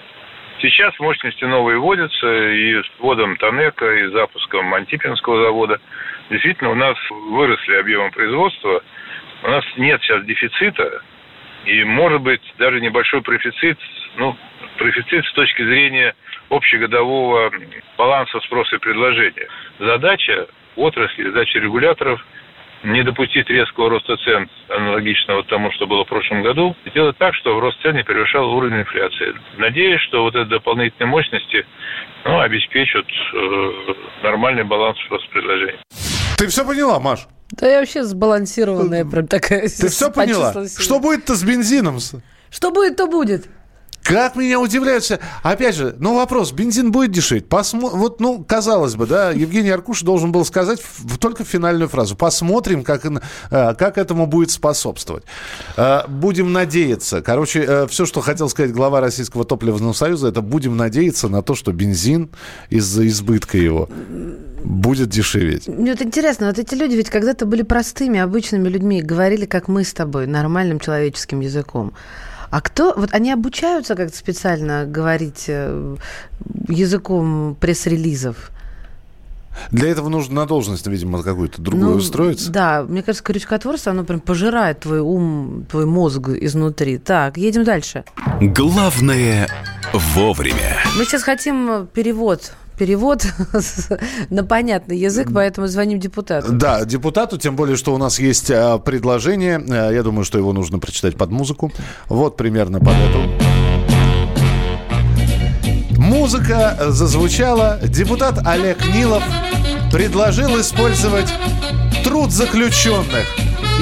Сейчас 0.60 1.00
мощности 1.00 1.44
новые 1.46 1.78
вводятся, 1.78 2.50
и 2.50 2.82
с 2.82 2.86
вводом 2.98 3.38
Танека, 3.38 3.86
и 3.86 4.08
запуском 4.08 4.74
Антипинского 4.74 5.44
завода 5.44 5.80
действительно 6.32 6.72
у 6.72 6.76
нас 6.76 6.98
выросли 7.10 7.76
объемы 7.76 8.10
производства, 8.10 8.82
у 9.44 9.48
нас 9.48 9.64
нет 9.78 10.02
сейчас 10.02 10.26
дефицита, 10.26 11.04
и 11.66 11.84
может 11.84 12.22
быть 12.22 12.42
даже 12.58 12.82
небольшой 12.82 13.22
профицит, 13.22 13.78
ну, 14.18 14.36
профицит 14.78 15.26
с 15.26 15.34
точки 15.34 15.64
зрения 15.64 16.16
общегодового 16.50 17.52
баланса 17.98 18.40
спроса 18.42 18.76
и 18.76 18.80
предложения. 18.80 19.48
Задача 19.80 20.48
отрасли, 20.76 21.24
задача 21.26 21.60
регуляторов 21.60 22.24
не 22.84 23.04
допустить 23.04 23.50
резкого 23.50 23.90
роста 23.90 24.16
цен, 24.18 24.50
аналогичного 24.70 25.44
тому, 25.44 25.72
что 25.72 25.88
было 25.88 26.06
в 26.06 26.08
прошлом 26.08 26.44
году, 26.44 26.76
сделать 26.86 27.18
так, 27.18 27.34
чтобы 27.36 27.60
рост 27.60 27.82
цен 27.82 27.96
не 27.96 28.04
превышал 28.04 28.50
уровень 28.54 28.82
инфляции. 28.82 29.34
Надеюсь, 29.58 30.02
что 30.02 30.24
вот 30.24 30.36
эти 30.36 30.48
дополнительные 30.48 31.10
мощности 31.10 31.66
ну, 32.24 32.40
обеспечат 32.40 33.06
э, 33.06 33.94
нормальный 34.24 34.64
баланс 34.64 34.98
спроса 35.06 35.26
предложения. 35.32 35.80
Ты 36.38 36.48
все 36.48 36.66
поняла, 36.66 37.00
Маш? 37.00 37.28
Да 37.52 37.68
я 37.68 37.80
вообще 37.80 38.04
сбалансированная 38.04 39.06
прям 39.06 39.28
такая. 39.28 39.62
Ты 39.62 39.88
все 39.88 40.12
поняла? 40.14 40.54
Что 40.68 41.00
будет-то 41.00 41.36
с 41.36 41.44
бензином? 41.44 41.98
Что 42.52 42.72
будет, 42.72 42.98
то 42.98 43.08
будет. 43.08 43.48
Как 44.08 44.38
меня 44.38 44.58
удивляются. 44.60 45.20
Опять 45.44 45.76
же, 45.76 45.96
ну 46.00 46.16
вопрос, 46.16 46.54
бензин 46.54 46.94
будет 46.94 47.12
дешеветь? 47.12 47.50
Посмо... 47.50 47.90
Вот, 47.90 48.22
ну, 48.22 48.42
казалось 48.42 48.96
бы, 48.96 49.06
да, 49.06 49.32
Евгений 49.32 49.70
Аркуш 49.70 50.02
должен 50.02 50.32
был 50.32 50.46
сказать 50.46 50.82
только 51.20 51.44
финальную 51.44 51.90
фразу. 51.90 52.16
Посмотрим, 52.16 52.86
как, 52.86 53.06
э, 53.06 53.20
как 53.50 53.98
этому 53.98 54.26
будет 54.26 54.52
способствовать. 54.52 55.26
Э, 55.76 56.08
будем 56.08 56.54
надеяться. 56.54 57.22
Короче, 57.22 57.66
э, 57.68 57.88
все, 57.88 58.06
что 58.06 58.22
хотел 58.22 58.48
сказать 58.48 58.72
глава 58.72 59.02
Российского 59.02 59.44
топливного 59.44 59.92
союза, 59.92 60.30
это 60.30 60.42
будем 60.42 60.78
надеяться 60.78 61.28
на 61.28 61.42
то, 61.42 61.54
что 61.54 61.74
бензин 61.74 62.30
из-за 62.70 63.06
избытка 63.08 63.58
его 63.58 63.90
будет 64.64 65.10
дешеветь. 65.10 65.68
Мне 65.68 65.92
вот 65.92 66.02
интересно, 66.02 66.48
вот 66.48 66.60
эти 66.60 66.76
люди 66.76 66.96
ведь 66.96 67.10
когда-то 67.10 67.46
были 67.46 67.64
простыми, 67.64 68.22
обычными 68.22 68.70
людьми, 68.70 69.02
говорили, 69.02 69.46
как 69.46 69.68
мы 69.68 69.84
с 69.84 69.94
тобой, 69.94 70.28
нормальным 70.28 70.80
человеческим 70.80 71.42
языком. 71.42 71.94
А 72.50 72.62
кто, 72.62 72.94
вот 72.96 73.10
они 73.14 73.32
обучаются 73.32 73.96
как-то 73.96 74.18
специально 74.18 74.86
говорить 74.86 75.46
э, 75.48 75.96
языком 76.68 77.56
пресс-релизов? 77.60 78.52
Для 79.72 79.90
этого 79.90 80.10
нужно 80.10 80.36
на 80.36 80.46
должность, 80.46 80.86
видимо, 80.88 81.24
какую-то 81.24 81.62
другую 81.62 81.92
ну, 81.92 81.96
устроиться. 81.96 82.52
Да, 82.52 82.84
мне 82.84 83.02
кажется, 83.02 83.24
крючкотворство, 83.24 83.92
оно 83.92 84.04
прям 84.04 84.20
пожирает 84.20 84.82
твой 84.82 85.00
ум, 85.00 85.66
твой 85.70 85.86
мозг 85.86 86.30
изнутри. 86.30 86.98
Так, 86.98 87.38
едем 87.38 87.64
дальше. 87.64 88.04
Главное 88.40 89.50
вовремя. 89.94 90.78
Мы 90.98 91.06
сейчас 91.06 91.24
хотим 91.24 91.88
перевод 91.92 92.54
перевод 92.78 93.26
на 94.30 94.44
понятный 94.44 94.98
язык, 94.98 95.30
поэтому 95.34 95.68
звоним 95.68 96.00
депутату. 96.00 96.54
Да, 96.54 96.86
депутату, 96.86 97.38
тем 97.38 97.56
более, 97.56 97.76
что 97.76 97.94
у 97.94 97.98
нас 97.98 98.20
есть 98.20 98.52
а, 98.52 98.78
предложение. 98.78 99.62
Э, 99.68 99.94
я 99.94 100.04
думаю, 100.04 100.24
что 100.24 100.38
его 100.38 100.54
нужно 100.54 100.80
прочитать 100.80 101.18
под 101.18 101.32
музыку. 101.32 101.72
Вот 102.08 102.38
примерно 102.38 102.80
под 102.80 102.94
эту. 102.94 103.58
Музыка 106.00 106.78
зазвучала. 106.90 107.80
Депутат 107.84 108.46
Олег 108.46 108.78
Нилов 108.94 109.24
предложил 109.92 110.60
использовать 110.60 111.28
труд 112.04 112.32
заключенных 112.32 113.26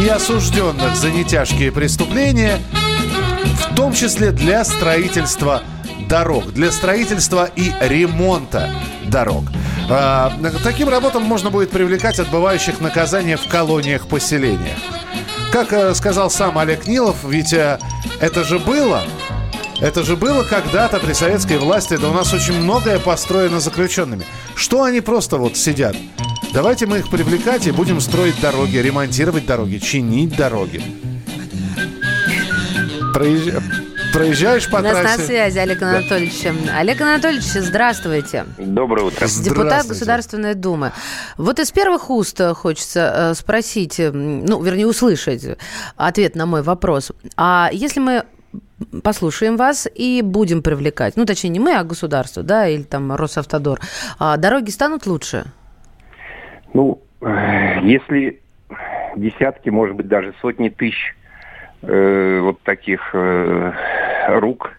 и 0.04 0.08
осужденных 0.08 0.96
за 0.96 1.12
нетяжкие 1.12 1.72
преступления, 1.72 2.60
в 3.70 3.76
том 3.76 3.94
числе 3.94 4.32
для 4.32 4.64
строительства 4.64 5.62
дорог, 6.08 6.52
для 6.54 6.72
строительства 6.72 7.50
и 7.56 7.74
ремонта 7.82 8.70
дорог. 9.06 9.46
А, 9.90 10.34
таким 10.64 10.90
работам 10.90 11.24
можно 11.24 11.50
будет 11.50 11.70
привлекать 11.70 12.20
отбывающих 12.20 12.80
наказания 12.80 13.38
в 13.38 13.48
колониях 13.48 14.08
поселения. 14.08 14.78
Как 15.52 15.72
э, 15.72 15.94
сказал 15.94 16.30
сам 16.30 16.58
Олег 16.58 16.88
Нилов, 16.88 17.18
ведь 17.24 17.54
э, 17.54 17.80
это 18.20 18.44
же 18.44 18.60
было, 18.60 19.04
это 19.80 20.04
же 20.04 20.16
было 20.16 20.44
когда-то 20.44 21.00
при 21.00 21.14
советской 21.14 21.58
власти, 21.58 21.98
да 21.98 22.10
у 22.10 22.14
нас 22.14 22.34
очень 22.34 22.60
многое 22.60 23.00
построено 23.00 23.60
заключенными. 23.60 24.26
Что 24.56 24.84
они 24.84 25.02
просто 25.02 25.38
вот 25.38 25.56
сидят? 25.56 25.96
Давайте 26.54 26.86
мы 26.88 27.00
их 27.00 27.10
привлекать 27.10 27.68
и 27.68 27.72
будем 27.72 28.02
строить 28.02 28.40
дороги, 28.42 28.78
ремонтировать 28.78 29.46
дороги, 29.46 29.78
чинить 29.78 30.36
дороги. 30.36 30.82
Проезж 33.14 33.52
проезжаешь 34.16 34.70
по 34.70 34.78
У 34.78 34.80
нас 34.80 34.98
трассе. 34.98 35.18
на 35.18 35.24
связи 35.24 35.58
Олег 35.60 35.82
Анатольевич. 35.82 36.44
Да. 36.44 36.80
Олег 36.80 37.02
Анатольевич, 37.02 37.44
здравствуйте. 37.44 38.46
Доброе 38.58 39.08
утро. 39.08 39.28
Депутат 39.44 39.88
Государственной 39.88 40.56
Думы. 40.56 40.92
Вот 41.38 41.60
из 41.60 41.72
первых 41.72 42.10
уст 42.10 42.42
хочется 42.56 43.32
э, 43.32 43.34
спросить, 43.34 44.00
ну, 44.00 44.62
вернее, 44.62 44.88
услышать 44.88 45.46
ответ 45.98 46.36
на 46.36 46.46
мой 46.46 46.62
вопрос. 46.62 47.12
А 47.36 47.70
если 47.74 48.00
мы 48.00 48.24
послушаем 49.04 49.58
вас 49.58 49.88
и 49.94 50.22
будем 50.24 50.62
привлекать, 50.62 51.18
ну, 51.18 51.26
точнее, 51.26 51.50
не 51.50 51.60
мы, 51.60 51.76
а 51.76 51.84
государство, 51.84 52.42
да, 52.42 52.68
или 52.68 52.84
там 52.84 53.14
Росавтодор, 53.14 53.80
а 54.18 54.38
дороги 54.38 54.70
станут 54.70 55.06
лучше? 55.06 55.46
Ну, 56.74 57.02
э, 57.22 57.80
если 57.84 58.42
десятки, 59.18 59.70
может 59.70 59.96
быть, 59.96 60.08
даже 60.08 60.34
сотни 60.42 60.70
тысяч 60.70 61.16
э, 61.82 62.40
вот 62.42 62.62
таких 62.62 63.10
э, 63.14 63.74
рук 64.28 64.72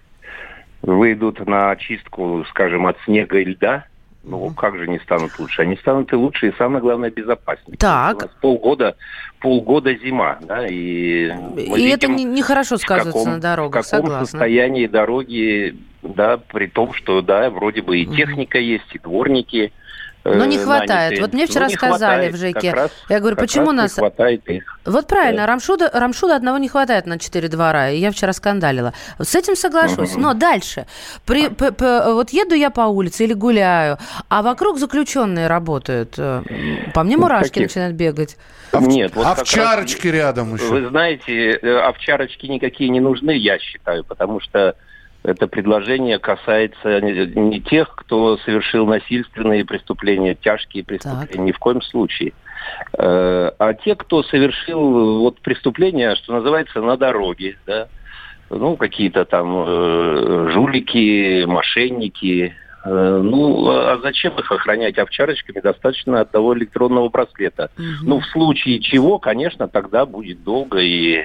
выйдут 0.83 1.47
на 1.47 1.71
очистку, 1.71 2.45
скажем, 2.51 2.87
от 2.87 2.97
снега 3.05 3.39
и 3.39 3.45
льда, 3.45 3.85
ну, 4.27 4.51
как 4.51 4.77
же 4.77 4.89
не 4.89 4.99
станут 4.99 5.39
лучше? 5.39 5.63
Они 5.63 5.77
станут 5.77 6.13
и 6.13 6.17
лучше, 6.17 6.49
и 6.49 6.53
самое 6.59 6.81
главное, 6.81 7.11
безопаснее. 7.11 7.79
Так. 7.79 8.17
У 8.17 8.21
нас 8.23 8.31
полгода, 8.41 8.97
полгода 9.41 9.95
зима, 9.95 10.39
да, 10.43 10.67
и... 10.67 11.31
И 11.57 11.89
это 11.89 12.09
нехорошо 12.09 12.75
не 12.75 12.81
сказывается 12.81 13.21
каком, 13.21 13.35
на 13.35 13.41
дорогах, 13.41 13.85
В 13.85 13.91
каком 13.91 14.07
согласна. 14.07 14.27
состоянии 14.27 14.87
дороги, 14.89 15.77
да, 16.03 16.39
при 16.39 16.67
том, 16.67 16.93
что, 16.93 17.23
да, 17.23 17.51
вроде 17.51 17.83
бы 17.83 17.99
и 17.99 18.07
техника 18.07 18.59
есть, 18.59 18.93
и 18.95 18.99
дворники, 18.99 19.73
но 20.35 20.45
не 20.45 20.59
хватает. 20.59 21.11
Наняты. 21.11 21.23
Вот 21.23 21.33
мне 21.33 21.47
вчера 21.47 21.67
ну, 21.67 21.71
сказали 21.71 22.31
в 22.31 22.37
ЖЭКе. 22.37 22.73
Раз, 22.73 22.91
я 23.09 23.21
говорю, 23.21 23.37
почему 23.37 23.73
нас... 23.73 23.97
Не 23.97 24.01
хватает 24.01 24.49
их. 24.49 24.79
Вот 24.85 25.07
правильно, 25.07 25.43
да. 25.43 25.47
Рамшуда, 25.47 25.91
Рамшуда 25.93 26.37
одного 26.37 26.59
не 26.59 26.69
хватает 26.69 27.07
на 27.07 27.19
четыре 27.19 27.49
двора. 27.49 27.91
И 27.91 27.99
я 27.99 28.11
вчера 28.11 28.33
скандалила. 28.33 28.93
С 29.19 29.35
этим 29.35 29.57
соглашусь. 29.57 30.17
Но 30.17 30.35
дальше. 30.35 30.87
При, 31.25 31.49
п, 31.49 31.73
п, 31.73 32.13
вот 32.13 32.31
еду 32.31 32.55
я 32.55 32.71
по 32.71 32.83
улице 32.83 33.25
или 33.25 33.33
гуляю, 33.33 33.99
а 34.29 34.43
вокруг 34.43 34.79
заключенные 34.79 35.47
работают. 35.47 36.15
Э, 36.19 36.43
по 36.95 37.03
мне 37.03 37.17
мурашки 37.17 37.55
Каких? 37.55 37.69
начинают 37.69 37.97
бегать. 37.97 38.37
Ов... 38.73 38.87
Нет, 38.87 39.15
вот 39.15 39.27
овчарочки 39.27 40.09
раз, 40.09 40.17
рядом 40.17 40.55
еще. 40.55 40.67
Вы 40.67 40.89
знаете, 40.89 41.51
э, 41.51 41.79
овчарочки 41.81 42.47
никакие 42.47 42.91
не 42.91 43.01
нужны, 43.01 43.31
я 43.31 43.59
считаю, 43.59 44.05
потому 44.05 44.41
что 44.41 44.77
это 45.27 45.49
предложение 45.49 46.21
касается 46.21 47.01
не 47.01 47.61
тех, 47.61 47.93
кто 47.97 48.39
совершил 48.39 48.87
насильственные 48.87 49.65
преступления, 49.65 50.37
тяжкие 50.37 50.85
преступления, 50.85 51.27
так. 51.27 51.39
ни 51.39 51.51
в 51.51 51.59
коем 51.59 51.83
случае. 51.83 52.33
Э, 52.97 53.51
а 53.59 53.75
те, 53.75 53.97
кто 53.97 54.23
совершил 54.23 55.19
вот 55.19 55.41
преступления, 55.41 56.15
что 56.15 56.35
называется, 56.35 56.81
на 56.81 56.97
дороге, 56.97 57.59
да, 57.67 57.89
ну, 58.51 58.77
какие-то 58.77 59.25
там 59.25 59.65
э, 59.67 60.51
жулики, 60.53 61.45
мошенники, 61.45 62.55
ну, 62.87 63.69
а 63.69 63.99
зачем 64.03 64.39
их 64.39 64.51
охранять 64.51 64.99
овчарочками? 64.99 65.61
Достаточно 65.61 66.21
одного 66.21 66.57
электронного 66.57 67.09
браслета. 67.09 67.71
Угу. 67.77 67.85
Ну, 68.03 68.21
в 68.21 68.27
случае 68.27 68.81
чего, 68.81 69.19
конечно, 69.19 69.69
тогда 69.69 70.07
будет 70.07 70.43
долго 70.45 70.79
и, 70.79 71.25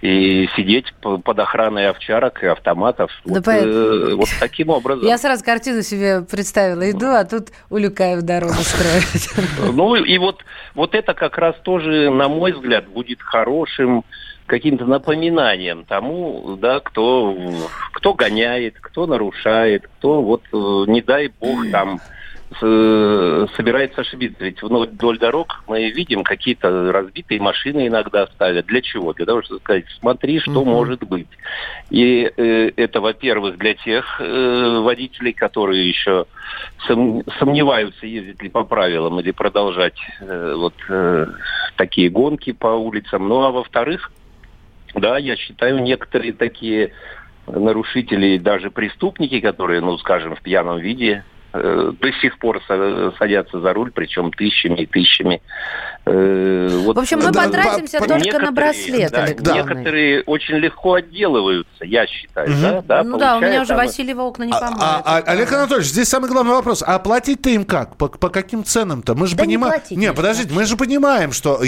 и 0.00 0.48
сидеть 0.56 0.92
под 1.00 1.38
охраной 1.38 1.88
овчарок 1.90 2.42
и 2.42 2.46
автоматов. 2.46 3.10
Да 3.24 3.34
вот, 3.34 3.48
э, 3.48 4.14
вот 4.14 4.28
таким 4.40 4.70
образом. 4.70 5.06
Я 5.06 5.18
сразу 5.18 5.44
картину 5.44 5.82
себе 5.82 6.22
представила. 6.22 6.90
Иду, 6.90 7.06
а 7.06 7.24
тут 7.24 7.48
Улюкаев 7.70 8.22
дорогу 8.22 8.54
строит. 8.54 9.74
Ну, 9.74 9.94
и 9.94 10.18
вот, 10.18 10.44
вот 10.74 10.94
это 10.94 11.14
как 11.14 11.38
раз 11.38 11.56
тоже, 11.62 12.10
на 12.10 12.28
мой 12.28 12.52
взгляд, 12.52 12.88
будет 12.88 13.20
хорошим 13.20 14.04
каким-то 14.48 14.86
напоминанием 14.86 15.84
тому, 15.84 16.56
да, 16.60 16.80
кто, 16.80 17.36
кто 17.92 18.14
гоняет, 18.14 18.76
кто 18.80 19.06
нарушает, 19.06 19.86
кто 19.98 20.22
вот, 20.22 20.42
э, 20.52 20.90
не 20.90 21.02
дай 21.02 21.30
бог, 21.40 21.70
там 21.70 22.00
собирается 22.50 24.00
ошибиться. 24.00 24.44
Ведь 24.44 24.62
вдоль 24.62 25.18
дорог 25.18 25.62
мы 25.66 25.90
видим 25.90 26.24
какие-то 26.24 26.92
разбитые 26.92 27.40
машины 27.40 27.88
иногда 27.88 28.26
ставят. 28.26 28.66
Для 28.66 28.80
чего? 28.80 29.12
Для 29.12 29.26
того, 29.26 29.42
чтобы 29.42 29.60
сказать, 29.60 29.84
смотри, 30.00 30.40
что 30.40 30.60
угу. 30.62 30.70
может 30.70 31.04
быть. 31.04 31.28
И 31.90 32.32
э, 32.36 32.70
это, 32.76 33.00
во-первых, 33.00 33.58
для 33.58 33.74
тех 33.74 34.20
э, 34.20 34.78
водителей, 34.80 35.34
которые 35.34 35.88
еще 35.88 36.24
сом, 36.86 37.22
сомневаются, 37.38 38.06
ездить 38.06 38.42
ли 38.42 38.48
по 38.48 38.64
правилам 38.64 39.20
или 39.20 39.30
продолжать 39.30 39.98
э, 40.20 40.54
вот 40.56 40.74
э, 40.88 41.26
такие 41.76 42.08
гонки 42.08 42.52
по 42.52 42.68
улицам. 42.68 43.28
Ну, 43.28 43.42
а 43.42 43.50
во-вторых, 43.50 44.10
да, 44.94 45.18
я 45.18 45.36
считаю, 45.36 45.82
некоторые 45.82 46.32
такие 46.32 46.92
нарушители, 47.46 48.38
даже 48.38 48.70
преступники, 48.70 49.40
которые, 49.40 49.80
ну, 49.80 49.96
скажем, 49.98 50.34
в 50.34 50.42
пьяном 50.42 50.78
виде 50.78 51.24
э, 51.52 51.92
до 51.98 52.12
сих 52.20 52.38
пор 52.38 52.62
садятся 53.18 53.60
за 53.60 53.72
руль, 53.72 53.90
причем 53.90 54.30
тысячами 54.32 54.82
и 54.82 54.86
тысячами. 54.86 55.40
Э, 56.08 56.68
вот, 56.84 56.96
в 56.96 57.00
общем, 57.00 57.18
мы 57.18 57.30
да, 57.30 57.44
потратимся 57.44 57.98
по, 57.98 58.06
только 58.06 58.38
на 58.38 58.52
браслеты. 58.52 59.36
Да, 59.38 59.54
некоторые 59.54 60.22
очень 60.24 60.56
легко 60.56 60.94
отделываются, 60.94 61.84
я 61.84 62.06
считаю. 62.06 62.50
Угу. 62.50 62.60
Да, 62.60 62.82
да, 62.82 63.04
ну 63.04 63.18
да, 63.18 63.36
у 63.36 63.40
меня 63.40 63.62
уже 63.62 63.68
там... 63.68 63.78
Васильева 63.78 64.22
окна 64.22 64.44
не 64.44 64.52
помогают. 64.52 64.80
А, 64.80 65.02
а, 65.04 65.18
а, 65.18 65.22
Олег 65.32 65.52
Анатольевич, 65.52 65.88
здесь 65.88 66.08
самый 66.08 66.30
главный 66.30 66.52
вопрос. 66.52 66.82
А 66.86 66.98
платить-то 66.98 67.50
им 67.50 67.64
как? 67.64 67.96
По, 67.96 68.08
по 68.08 68.28
каким 68.28 68.64
ценам-то? 68.64 69.14
Мы 69.14 69.26
же 69.26 69.36
да 69.36 69.44
понимаем... 69.44 69.80
Не, 69.90 69.96
не 69.96 70.12
подождите, 70.12 70.52
мы 70.52 70.64
же 70.64 70.76
понимаем, 70.76 71.32
что 71.32 71.60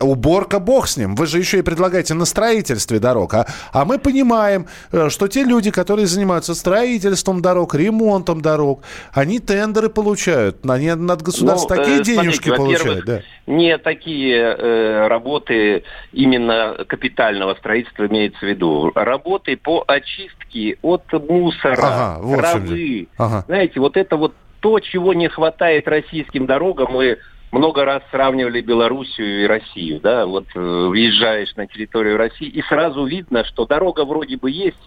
уборка 0.00 0.58
бог 0.60 0.88
с 0.88 0.96
ним. 0.96 1.14
Вы 1.14 1.26
же 1.26 1.38
еще 1.38 1.58
и 1.58 1.62
предлагаете 1.62 2.14
на 2.14 2.24
строительстве 2.24 2.98
дорог. 2.98 3.34
А, 3.34 3.46
а 3.72 3.84
мы 3.84 3.98
понимаем, 3.98 4.66
э, 4.92 5.08
что 5.10 5.28
те 5.28 5.44
люди, 5.44 5.70
которые 5.70 6.06
занимаются 6.06 6.54
строительством 6.54 7.42
дорог, 7.42 7.74
ремонтом 7.74 8.40
дорог, 8.40 8.82
они 9.12 9.38
тендеры 9.40 9.88
получают. 9.88 10.58
Они 10.68 10.88
от 10.88 11.22
государства 11.22 11.74
ну, 11.74 11.82
такие 11.82 12.00
э, 12.00 12.04
денежки 12.04 12.54
получают. 12.54 13.04
Да. 13.04 13.22
Не 13.46 13.78
такие 13.80 14.36
э, 14.36 15.08
работы 15.08 15.82
именно 16.12 16.84
капитального 16.86 17.54
строительства 17.54 18.06
имеется 18.06 18.38
в 18.38 18.48
виду. 18.48 18.92
Работы 18.94 19.56
по 19.56 19.84
очистке 19.86 20.78
от 20.82 21.12
мусора, 21.12 21.76
ага, 21.78 22.18
вот 22.22 22.38
травы. 22.38 23.08
Ага. 23.18 23.44
Знаете, 23.46 23.80
вот 23.80 23.96
это 23.96 24.16
вот 24.16 24.34
то, 24.60 24.78
чего 24.80 25.14
не 25.14 25.28
хватает 25.28 25.88
российским 25.88 26.46
дорогам. 26.46 26.92
Мы 26.92 27.18
много 27.52 27.84
раз 27.84 28.02
сравнивали 28.10 28.60
Белоруссию 28.60 29.44
и 29.44 29.46
Россию. 29.46 30.00
Да? 30.00 30.26
Вот 30.26 30.46
э, 30.54 30.58
въезжаешь 30.60 31.54
на 31.56 31.66
территорию 31.66 32.16
России, 32.16 32.48
и 32.48 32.62
сразу 32.62 33.04
видно, 33.04 33.44
что 33.44 33.66
дорога 33.66 34.04
вроде 34.04 34.36
бы 34.36 34.50
есть, 34.50 34.78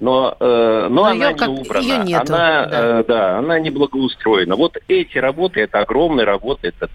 но, 0.00 0.36
э, 0.38 0.86
но, 0.88 1.02
но 1.02 1.04
она 1.04 1.32
не 1.32 1.46
убрана. 1.48 1.82
Ее 1.82 1.98
нету, 2.04 2.34
она, 2.34 2.66
да. 2.66 3.00
Э, 3.00 3.04
да, 3.06 3.38
она 3.38 3.58
не 3.58 3.70
благоустроена. 3.70 4.56
Вот 4.56 4.76
эти 4.88 5.18
работы, 5.18 5.60
это 5.60 5.80
огромные 5.80 6.24
работы, 6.24 6.68
это 6.68 6.90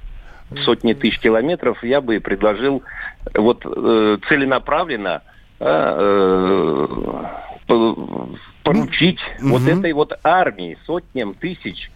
сотни 0.63 0.93
тысяч 0.93 1.19
километров, 1.19 1.83
я 1.83 2.01
бы 2.01 2.19
предложил 2.19 2.83
вот 3.33 3.65
э, 3.65 4.17
целенаправленно 4.27 5.21
э, 5.59 6.87
э, 7.67 7.87
поручить 8.63 9.19
mm-hmm. 9.19 9.49
вот 9.49 9.67
этой 9.67 9.93
вот 9.93 10.19
армии, 10.23 10.77
сотням 10.85 11.33
тысяч 11.33 11.89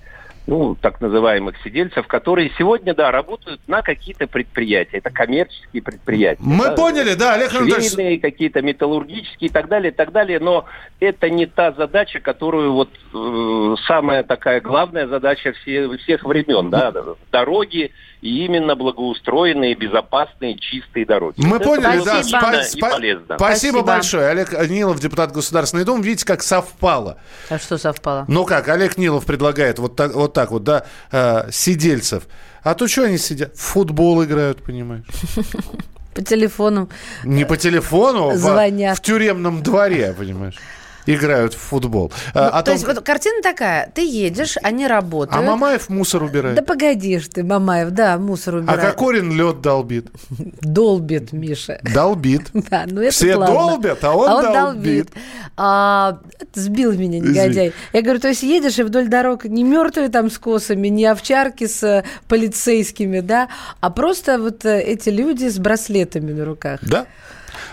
ну, 0.48 0.76
так 0.80 1.02
называемых 1.02 1.56
сидельцев, 1.64 2.06
которые 2.08 2.52
сегодня, 2.58 2.94
да, 2.94 3.12
работают 3.12 3.62
на 3.68 3.82
какие-то 3.82 4.28
предприятия. 4.28 4.98
Это 4.98 5.10
коммерческие 5.10 5.82
предприятия. 5.82 6.42
Мы 6.44 6.66
да, 6.66 6.72
поняли, 6.74 7.16
да, 7.16 7.34
Олег 7.34 7.54
Анатольевич. 7.54 8.22
какие-то 8.22 8.62
металлургические 8.62 9.50
и 9.50 9.52
так 9.52 9.68
далее, 9.68 9.92
и 9.92 9.96
так 9.96 10.12
далее. 10.12 10.40
Но 10.40 10.66
это 11.00 11.30
не 11.30 11.48
та 11.48 11.72
задача, 11.72 12.20
которую 12.20 12.74
вот 12.74 12.90
э, 13.14 13.76
самая 13.88 14.24
такая 14.24 14.62
главная 14.62 15.08
задача 15.08 15.54
все, 15.54 15.90
всех 15.98 16.24
времен, 16.24 16.70
да, 16.70 16.94
дороги 17.32 17.92
и 18.26 18.44
именно 18.44 18.76
благоустроенные, 18.76 19.76
безопасные, 19.76 20.58
чистые 20.58 21.06
дороги. 21.06 21.36
Мы 21.38 21.60
вот 21.60 21.64
поняли, 21.64 22.04
да. 22.04 22.22
Спа- 22.22 22.42
спа- 22.42 22.66
спасибо, 22.66 23.36
спасибо 23.36 23.82
большое. 23.84 24.30
Олег 24.30 24.52
Нилов, 24.68 25.00
депутат 25.00 25.32
Государственной 25.32 25.86
Думы. 25.86 26.04
Видите, 26.04 26.26
как 26.26 26.42
совпало. 26.42 27.20
А 27.50 27.60
что 27.60 27.78
совпало? 27.78 28.26
Ну 28.28 28.44
как, 28.46 28.68
Олег 28.68 28.98
Нилов 28.98 29.26
предлагает 29.26 29.78
вот 29.78 29.96
так 29.96 30.16
вот, 30.16 30.34
так 30.34 30.50
вот 30.50 30.64
да, 30.64 30.88
э, 31.12 31.52
сидельцев. 31.52 32.24
А 32.64 32.74
то 32.74 32.88
что 32.88 33.04
они 33.04 33.20
сидят? 33.20 33.56
В 33.56 33.62
футбол 33.62 34.24
играют, 34.24 34.64
понимаешь? 34.64 35.06
По 36.16 36.24
телефону. 36.24 36.90
Не 37.24 37.46
по 37.46 37.58
телефону, 37.58 38.30
а 38.30 38.38
звонят. 38.38 38.98
в 38.98 39.02
тюремном 39.02 39.62
дворе, 39.62 40.16
понимаешь? 40.18 40.56
Играют 41.06 41.54
в 41.54 41.60
футбол. 41.60 42.12
А, 42.34 42.44
ну, 42.44 42.50
а 42.54 42.60
то 42.60 42.66
том... 42.66 42.74
есть 42.76 42.86
вот 42.86 43.00
картина 43.02 43.42
такая, 43.42 43.92
ты 43.94 44.06
едешь, 44.06 44.58
они 44.62 44.88
работают. 44.88 45.38
А 45.38 45.46
Мамаев 45.46 45.90
мусор 45.90 46.24
убирает. 46.24 46.56
Да 46.56 46.62
погодишь 46.62 47.28
ты, 47.28 47.44
Мамаев, 47.44 47.92
да, 47.92 48.18
мусор 48.18 48.56
убирает. 48.56 48.84
А 48.84 48.92
Кокорин 48.92 49.32
лед 49.32 49.62
долбит. 49.62 50.08
Долбит, 50.62 51.32
Миша. 51.32 51.80
Долбит. 51.94 52.52
Да, 52.70 52.86
ну 52.88 53.02
это 53.02 53.12
Все 53.12 53.36
ладно. 53.36 53.56
долбят, 53.56 54.04
а 54.04 54.14
он, 54.14 54.28
а 54.28 54.36
он 54.36 54.44
долбит. 54.44 54.54
долбит. 54.54 55.10
А, 55.56 56.20
сбил 56.54 56.94
меня 56.94 57.20
негодяй. 57.20 57.74
Я 57.94 58.02
говорю, 58.02 58.20
то 58.20 58.30
есть 58.30 58.44
едешь 58.44 58.80
и 58.80 58.84
вдоль 58.84 59.08
дорог 59.08 59.46
не 59.46 59.64
мертвые 59.64 60.10
там 60.10 60.32
с 60.32 60.38
косами, 60.38 60.88
не 60.88 61.06
овчарки 61.06 61.68
с 61.68 61.84
э, 61.84 62.04
полицейскими, 62.28 63.20
да, 63.20 63.50
а 63.82 63.90
просто 63.90 64.40
вот 64.40 64.66
э, 64.66 64.82
эти 64.82 65.10
люди 65.10 65.48
с 65.48 65.60
браслетами 65.60 66.34
на 66.34 66.46
руках. 66.46 66.80
Да. 66.82 67.06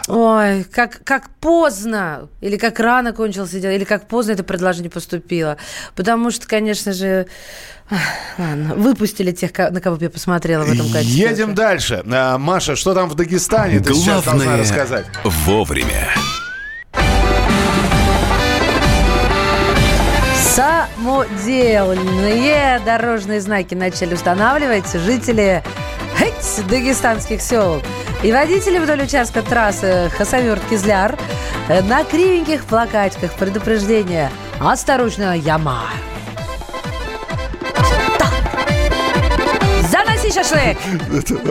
Ой, 0.08 0.64
как, 0.64 1.02
как 1.04 1.30
поздно, 1.40 2.28
или 2.40 2.56
как 2.56 2.80
рано 2.80 3.12
кончился 3.12 3.60
день, 3.60 3.74
или 3.74 3.84
как 3.84 4.08
поздно 4.08 4.32
это 4.32 4.44
предложение 4.44 4.90
поступило. 4.90 5.56
Потому 5.94 6.30
что, 6.30 6.46
конечно 6.46 6.92
же, 6.92 7.26
Ладно, 8.38 8.74
выпустили 8.74 9.32
тех, 9.32 9.50
на 9.58 9.80
кого 9.80 9.98
я 10.00 10.08
посмотрела 10.08 10.64
в 10.64 10.72
этом 10.72 10.90
качестве. 10.90 11.28
Едем 11.28 11.54
дальше. 11.54 12.02
А, 12.10 12.38
Маша, 12.38 12.74
что 12.74 12.94
там 12.94 13.10
в 13.10 13.14
Дагестане? 13.14 13.80
Ты 13.80 13.92
Главное 13.92 14.02
сейчас 14.02 14.24
должна 14.24 14.56
рассказать. 14.56 15.04
вовремя. 15.24 16.08
Самодельные 20.54 22.80
дорожные 22.84 23.40
знаки 23.40 23.74
начали 23.74 24.14
устанавливать 24.14 24.92
жители 24.92 25.62
дагестанских 26.68 27.42
сел. 27.42 27.82
И 28.22 28.32
водители 28.32 28.78
вдоль 28.78 29.02
участка 29.02 29.42
трассы 29.42 30.10
Хасавюрт-Кизляр 30.16 31.18
на 31.68 32.04
кривеньких 32.04 32.64
плакатиках 32.64 33.32
предупреждения 33.34 34.30
«Осторожно, 34.60 35.36
яма!» 35.36 35.84
Заноси 39.90 40.32
шашлык! 40.32 40.78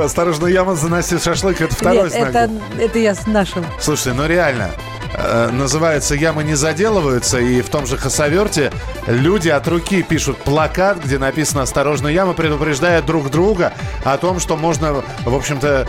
Осторожно, 0.04 0.48
яма, 0.48 0.76
заноси 0.76 1.20
шашлык. 1.20 1.62
Это 1.62 1.76
второй 1.76 2.04
Нет, 2.04 2.12
знак. 2.12 2.30
Это, 2.30 2.52
это 2.80 3.00
я 3.00 3.14
с 3.14 3.28
нашим. 3.28 3.66
Слушайте, 3.80 4.14
ну 4.14 4.26
реально, 4.26 4.72
э, 5.14 5.50
называется 5.52 6.16
«Ямы 6.16 6.44
не 6.44 6.56
заделываются», 6.56 7.40
и 7.40 7.62
в 7.62 7.70
том 7.70 7.86
же 7.86 7.98
Хасаверте 7.98 8.72
люди 9.08 9.50
от 9.50 9.68
руки 9.68 10.04
пишут 10.04 10.38
плакат, 10.38 11.04
где 11.04 11.18
написано 11.18 11.64
«Осторожно, 11.64 12.08
яма», 12.08 12.34
предупреждая 12.34 13.02
друг 13.02 13.30
друга 13.30 13.74
о 14.04 14.18
том, 14.18 14.40
что 14.40 14.58
можно, 14.58 15.04
в 15.26 15.36
общем-то, 15.36 15.88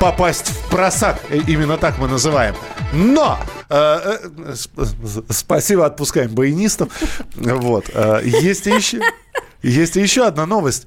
попасть 0.00 0.48
в 0.48 0.70
просак. 0.70 1.20
Именно 1.46 1.78
так 1.78 1.98
мы 1.98 2.08
называем. 2.08 2.54
Но! 2.92 3.38
Э, 3.68 4.18
э, 4.22 4.54
спасибо, 5.30 5.86
отпускаем 5.86 6.30
баянистов. 6.30 6.88
Вот. 7.36 7.88
Есть 8.22 8.66
еще... 8.66 9.00
Есть 9.62 9.96
еще 9.96 10.26
одна 10.26 10.46
новость 10.46 10.86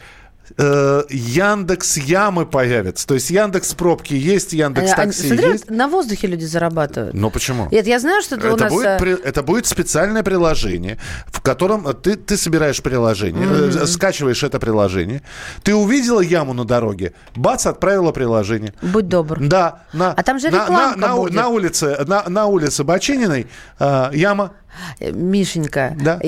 э, 0.58 1.04
Яндекс 1.10 1.98
Ямы 1.98 2.46
появятся. 2.46 3.08
То 3.08 3.14
есть 3.16 3.30
Яндекс 3.30 3.74
Пробки 3.74 4.14
есть, 4.14 4.54
Яндекс 4.54 4.94
Такси 4.94 5.28
Смотри, 5.28 5.52
есть. 5.52 5.70
На 5.70 5.88
воздухе 5.88 6.28
люди 6.28 6.46
зарабатывают. 6.46 7.14
Ну 7.14 7.30
почему? 7.30 7.68
Нет, 7.72 7.88
я 7.88 8.00
знаю, 8.00 8.22
что 8.22 8.36
это, 8.36 8.48
это 8.48 8.56
у 8.56 8.60
нас... 8.60 8.74
Будет, 8.74 9.02
э, 9.02 9.18
это 9.24 9.44
будет 9.44 9.66
специальное 9.66 10.24
приложение, 10.24 10.98
в 11.28 11.42
котором 11.42 11.94
ты, 11.96 12.16
ты 12.16 12.38
собираешь 12.38 12.82
приложение, 12.82 13.48
mm-hmm. 13.48 13.86
скачиваешь 13.88 14.44
это 14.44 14.60
приложение. 14.60 15.22
Ты 15.64 15.76
увидела 15.76 16.22
яму 16.22 16.54
на 16.54 16.66
дороге, 16.66 17.14
бац, 17.36 17.66
отправила 17.66 18.12
приложение. 18.12 18.74
Будь 18.82 19.08
добр. 19.08 19.40
Да. 19.40 19.84
На, 19.94 20.14
а 20.14 20.24
там 20.24 20.40
же 20.40 20.48
рекламка 20.48 21.00
на, 21.00 21.08
на, 21.08 21.16
будет. 21.16 21.34
На, 21.34 21.42
на 21.44 21.48
улице, 21.50 22.06
на, 22.08 22.24
на 22.28 22.46
улице 22.46 22.84
Бачининой 22.84 23.48
э, 23.80 24.10
яма 24.14 24.54
Мишенька, 25.00 25.96
да? 26.00 26.20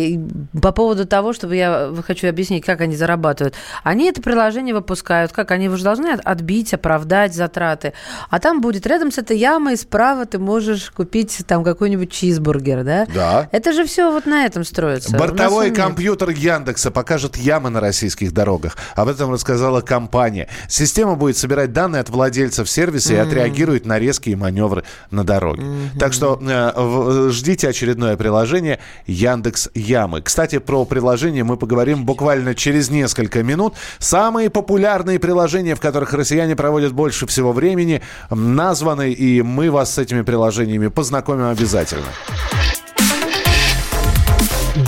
по 0.62 0.72
поводу 0.72 1.06
того, 1.06 1.34
чтобы 1.34 1.56
я 1.56 1.94
хочу 2.06 2.28
объяснить, 2.28 2.66
как 2.66 2.82
они 2.82 2.96
зарабатывают. 2.96 3.56
Они 3.84 4.10
это 4.10 4.22
приложение 4.22 4.74
выпускают, 4.74 5.32
как 5.32 5.52
они 5.52 5.70
уже 5.70 5.84
должны 5.84 6.10
отбить, 6.10 6.74
оправдать 6.74 7.34
затраты. 7.34 7.94
А 8.30 8.40
там 8.40 8.62
будет 8.62 8.86
рядом 8.88 9.12
с 9.12 9.18
этой 9.18 9.38
ямой 9.38 9.78
справа 9.78 10.26
ты 10.26 10.40
можешь 10.40 10.92
купить 10.92 11.44
там 11.48 11.64
какой-нибудь 11.64 12.12
чизбургер, 12.12 12.84
да? 12.84 13.08
Да. 13.14 13.50
Это 13.52 13.74
же 13.74 13.86
все 13.86 14.12
вот 14.12 14.26
на 14.26 14.46
этом 14.46 14.64
строится. 14.64 15.18
Бортовой 15.18 15.72
компьютер 15.72 16.30
Яндекса 16.30 16.92
покажет 16.92 17.38
ямы 17.38 17.70
на 17.70 17.80
российских 17.80 18.34
дорогах. 18.34 18.78
Об 18.96 19.08
этом 19.08 19.32
рассказала 19.32 19.82
компания. 19.82 20.48
Система 20.68 21.16
будет 21.16 21.38
собирать 21.38 21.74
данные 21.74 22.02
от 22.02 22.10
владельцев 22.10 22.70
сервиса 22.70 23.14
mm-hmm. 23.14 23.18
и 23.18 23.20
отреагирует 23.20 23.86
на 23.86 24.00
резкие 24.00 24.36
маневры 24.36 24.84
на 25.10 25.24
дороге. 25.24 25.64
Mm-hmm. 25.64 26.00
Так 26.00 26.14
что 26.14 26.40
э, 26.42 27.30
ждите 27.32 27.70
очередное 27.70 28.18
приложение 28.18 28.31
приложение 28.32 28.80
Яндекс 29.08 29.70
Ямы. 29.76 30.22
Кстати, 30.22 30.60
про 30.60 30.86
приложение 30.86 31.44
мы 31.44 31.58
поговорим 31.58 32.06
буквально 32.06 32.56
через 32.56 32.90
несколько 32.90 33.44
минут. 33.44 33.74
Самые 34.00 34.50
популярные 34.50 35.20
приложения, 35.20 35.76
в 35.76 35.82
которых 35.82 36.14
россияне 36.14 36.56
проводят 36.56 36.94
больше 36.94 37.28
всего 37.28 37.52
времени, 37.52 38.02
названы, 38.30 39.12
и 39.12 39.42
мы 39.42 39.70
вас 39.70 39.96
с 39.96 39.98
этими 39.98 40.22
приложениями 40.22 40.88
познакомим 40.88 41.48
обязательно. 41.48 42.06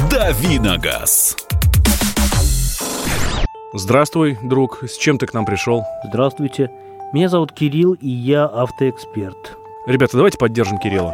Давиногаз. 0.09 1.35
Здравствуй, 3.73 4.37
друг. 4.41 4.83
С 4.87 4.97
чем 4.97 5.17
ты 5.17 5.25
к 5.25 5.33
нам 5.33 5.45
пришел? 5.45 5.83
Здравствуйте. 6.05 6.71
Меня 7.11 7.27
зовут 7.27 7.51
Кирилл, 7.51 7.91
и 7.93 8.07
я 8.07 8.45
автоэксперт. 8.45 9.57
Ребята, 9.85 10.15
давайте 10.15 10.37
поддержим 10.37 10.77
Кирилла. 10.77 11.13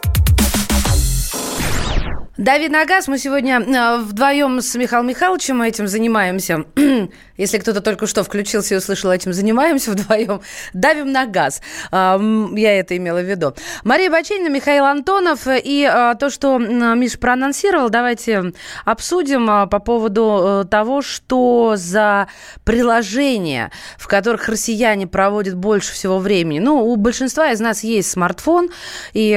Дави 2.41 2.69
на 2.69 2.85
газ. 2.85 3.07
Мы 3.07 3.19
сегодня 3.19 3.59
э, 3.59 3.97
вдвоем 4.01 4.61
с 4.61 4.73
Михаилом 4.73 5.07
Михайловичем 5.07 5.61
этим 5.61 5.87
занимаемся. 5.87 6.65
Если 7.41 7.57
кто-то 7.57 7.81
только 7.81 8.05
что 8.05 8.23
включился 8.23 8.75
и 8.75 8.77
услышал, 8.77 9.09
этим 9.09 9.33
занимаемся 9.33 9.89
вдвоем. 9.93 10.41
Давим 10.73 11.11
на 11.11 11.25
газ. 11.25 11.59
Я 11.91 12.79
это 12.79 12.95
имела 12.95 13.19
в 13.19 13.25
виду. 13.25 13.55
Мария 13.83 14.11
Баченина, 14.11 14.47
Михаил 14.47 14.85
Антонов. 14.85 15.47
И 15.47 15.89
э, 15.91 16.13
то, 16.19 16.29
что 16.29 16.59
Миша 16.59 17.17
проанонсировал, 17.17 17.89
давайте 17.89 18.53
обсудим 18.85 19.49
э, 19.49 19.65
по 19.65 19.79
поводу 19.79 20.67
того, 20.69 21.01
что 21.01 21.73
за 21.77 22.27
приложения, 22.63 23.71
в 23.97 24.07
которых 24.07 24.47
россияне 24.47 25.07
проводят 25.07 25.55
больше 25.55 25.93
всего 25.93 26.19
времени. 26.19 26.59
Ну, 26.59 26.85
у 26.85 26.95
большинства 26.95 27.51
из 27.51 27.59
нас 27.59 27.83
есть 27.83 28.11
смартфон. 28.11 28.69
И, 29.13 29.33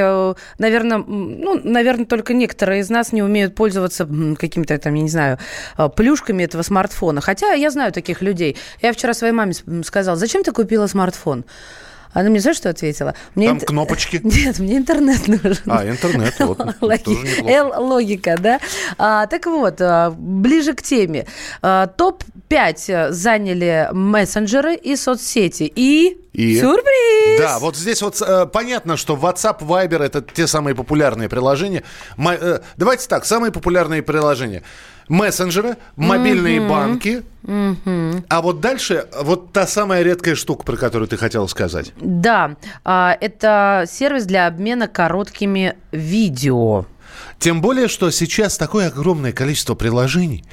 наверное, 0.58 0.98
ну, 0.98 1.58
наверное, 1.64 2.04
только 2.04 2.34
некоторые 2.34 2.82
из 2.82 2.90
нас 2.90 3.12
не 3.12 3.22
умеют 3.22 3.54
пользоваться 3.54 4.06
какими-то 4.38 4.76
там, 4.76 4.92
я 4.92 5.02
не 5.02 5.08
знаю, 5.08 5.38
а, 5.78 5.88
плюшками 5.88 6.42
этого 6.42 6.60
смартфона. 6.60 7.22
Хотя 7.22 7.54
я 7.54 7.70
знаю 7.70 7.93
таких 7.94 8.20
людей. 8.22 8.56
Я 8.82 8.92
вчера 8.92 9.14
своей 9.14 9.32
маме 9.32 9.54
сказала, 9.84 10.16
зачем 10.16 10.42
ты 10.42 10.52
купила 10.52 10.86
смартфон? 10.86 11.44
Она 12.14 12.30
мне 12.30 12.40
знаешь, 12.40 12.56
что 12.56 12.70
ответила? 12.70 13.14
Мне 13.34 13.48
Там 13.48 13.58
ин... 13.58 13.66
кнопочки? 13.66 14.20
Нет, 14.22 14.60
мне 14.60 14.78
интернет 14.78 15.26
нужен. 15.26 15.58
А, 15.66 15.84
интернет, 15.86 16.34
вот. 16.38 16.60
Л-логика, 16.80 18.36
да? 18.38 18.60
А, 18.96 19.26
так 19.26 19.46
вот, 19.46 19.80
а, 19.80 20.14
ближе 20.16 20.74
к 20.74 20.82
теме. 20.82 21.26
А, 21.60 21.88
Топ-5 21.88 23.10
заняли 23.10 23.88
мессенджеры 23.92 24.76
и 24.76 24.94
соцсети. 24.96 25.70
И 25.74 26.18
и... 26.32 26.58
Сюрприз! 26.58 27.38
Да, 27.38 27.60
вот 27.60 27.76
здесь 27.76 28.02
вот 28.02 28.20
э, 28.20 28.46
понятно, 28.46 28.96
что 28.96 29.14
WhatsApp, 29.14 29.60
Viber 29.60 30.02
это 30.02 30.20
те 30.20 30.48
самые 30.48 30.74
популярные 30.74 31.28
приложения. 31.28 31.84
Мо, 32.16 32.34
э, 32.34 32.58
давайте 32.76 33.06
так, 33.06 33.24
самые 33.24 33.52
популярные 33.52 34.02
приложения. 34.02 34.64
Мессенджеры, 35.08 35.76
мобильные 35.96 36.58
mm-hmm. 36.58 36.68
банки. 36.68 37.22
Mm-hmm. 37.42 38.24
А 38.28 38.42
вот 38.42 38.60
дальше, 38.60 39.06
вот 39.20 39.52
та 39.52 39.66
самая 39.66 40.02
редкая 40.02 40.34
штука, 40.34 40.64
про 40.64 40.76
которую 40.76 41.08
ты 41.08 41.16
хотела 41.16 41.46
сказать. 41.46 41.92
Да, 41.96 42.56
э, 42.84 43.10
это 43.20 43.84
сервис 43.88 44.24
для 44.24 44.46
обмена 44.46 44.88
короткими 44.88 45.76
видео. 45.92 46.86
Тем 47.38 47.60
более, 47.60 47.88
что 47.88 48.10
сейчас 48.10 48.56
такое 48.56 48.88
огромное 48.88 49.32
количество 49.32 49.74
приложений. 49.74 50.44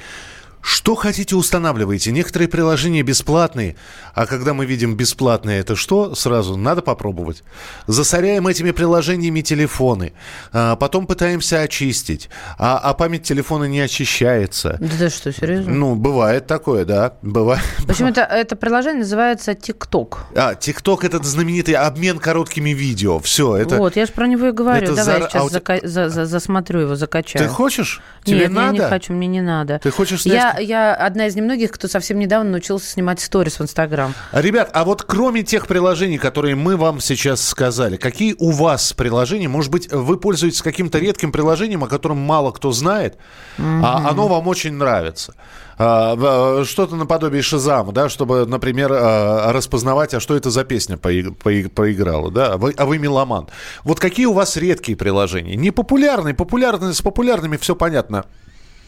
Что 0.62 0.94
хотите, 0.94 1.34
устанавливайте. 1.34 2.12
Некоторые 2.12 2.48
приложения 2.48 3.02
бесплатные, 3.02 3.74
а 4.14 4.26
когда 4.26 4.54
мы 4.54 4.64
видим 4.64 4.96
бесплатное, 4.96 5.60
это 5.60 5.74
что? 5.74 6.14
Сразу 6.14 6.56
надо 6.56 6.82
попробовать. 6.82 7.42
Засоряем 7.88 8.46
этими 8.46 8.70
приложениями 8.70 9.40
телефоны, 9.40 10.12
а 10.52 10.76
потом 10.76 11.08
пытаемся 11.08 11.60
очистить, 11.60 12.30
а, 12.58 12.78
а 12.78 12.94
память 12.94 13.24
телефона 13.24 13.64
не 13.64 13.80
очищается. 13.80 14.76
Да 14.80 14.88
ты 14.96 15.10
что, 15.10 15.32
серьезно? 15.32 15.72
Ну, 15.72 15.94
бывает 15.96 16.46
такое, 16.46 16.84
да, 16.84 17.14
бывает. 17.22 17.62
В 17.80 17.90
общем, 17.90 18.06
это, 18.06 18.20
это 18.20 18.54
приложение 18.54 19.00
называется 19.00 19.52
TikTok. 19.52 20.18
А, 20.36 20.54
TikTok– 20.54 20.98
это 21.02 21.20
знаменитый 21.24 21.74
обмен 21.74 22.20
короткими 22.20 22.70
видео. 22.70 23.18
Все, 23.18 23.56
это... 23.56 23.78
Вот, 23.78 23.96
я 23.96 24.06
же 24.06 24.12
про 24.12 24.28
него 24.28 24.46
и 24.46 24.52
говорю. 24.52 24.84
Это 24.84 24.94
Давай 24.94 25.04
за... 25.04 25.22
я 25.24 25.28
сейчас 25.28 25.44
а 25.44 25.48
зака... 25.48 25.78
за, 25.82 26.08
за, 26.08 26.26
засмотрю 26.26 26.80
его, 26.80 26.94
закачаю. 26.94 27.44
Ты 27.44 27.52
хочешь? 27.52 28.00
Тебе 28.22 28.40
Нет, 28.40 28.50
надо? 28.52 28.76
я 28.76 28.82
не 28.84 28.88
хочу, 28.88 29.12
мне 29.12 29.26
не 29.26 29.40
надо. 29.40 29.80
Ты 29.82 29.90
хочешь 29.90 30.22
снять? 30.22 30.34
Я 30.34 30.51
я, 30.60 30.94
одна 30.94 31.26
из 31.26 31.36
немногих, 31.36 31.70
кто 31.72 31.88
совсем 31.88 32.18
недавно 32.18 32.50
научился 32.50 32.86
снимать 32.86 33.20
сторис 33.20 33.58
в 33.58 33.62
Инстаграм. 33.62 34.14
Ребят, 34.32 34.70
а 34.72 34.84
вот 34.84 35.02
кроме 35.02 35.42
тех 35.42 35.66
приложений, 35.66 36.18
которые 36.18 36.54
мы 36.54 36.76
вам 36.76 37.00
сейчас 37.00 37.46
сказали, 37.46 37.96
какие 37.96 38.34
у 38.38 38.50
вас 38.50 38.92
приложения? 38.92 39.48
Может 39.48 39.70
быть, 39.70 39.92
вы 39.92 40.16
пользуетесь 40.16 40.62
каким-то 40.62 40.98
редким 40.98 41.32
приложением, 41.32 41.84
о 41.84 41.88
котором 41.88 42.18
мало 42.18 42.52
кто 42.52 42.72
знает, 42.72 43.16
mm-hmm. 43.58 43.80
а 43.82 44.08
оно 44.10 44.28
вам 44.28 44.48
очень 44.48 44.74
нравится? 44.74 45.34
А, 45.78 46.64
что-то 46.64 46.96
наподобие 46.96 47.42
Шизама, 47.42 47.92
да, 47.92 48.08
чтобы, 48.08 48.46
например, 48.46 48.92
а, 48.92 49.52
распознавать, 49.52 50.14
а 50.14 50.20
что 50.20 50.36
это 50.36 50.50
за 50.50 50.64
песня 50.64 50.96
поиграла, 50.96 52.30
да, 52.30 52.52
а 52.54 52.56
вы, 52.56 52.74
а 52.76 52.86
вы 52.86 52.98
меломан. 52.98 53.48
Вот 53.84 53.98
какие 53.98 54.26
у 54.26 54.32
вас 54.32 54.56
редкие 54.56 54.96
приложения? 54.96 55.56
Не 55.56 55.70
популярные, 55.70 56.34
популярные, 56.34 56.92
с 56.92 57.02
популярными 57.02 57.56
все 57.56 57.74
понятно 57.74 58.26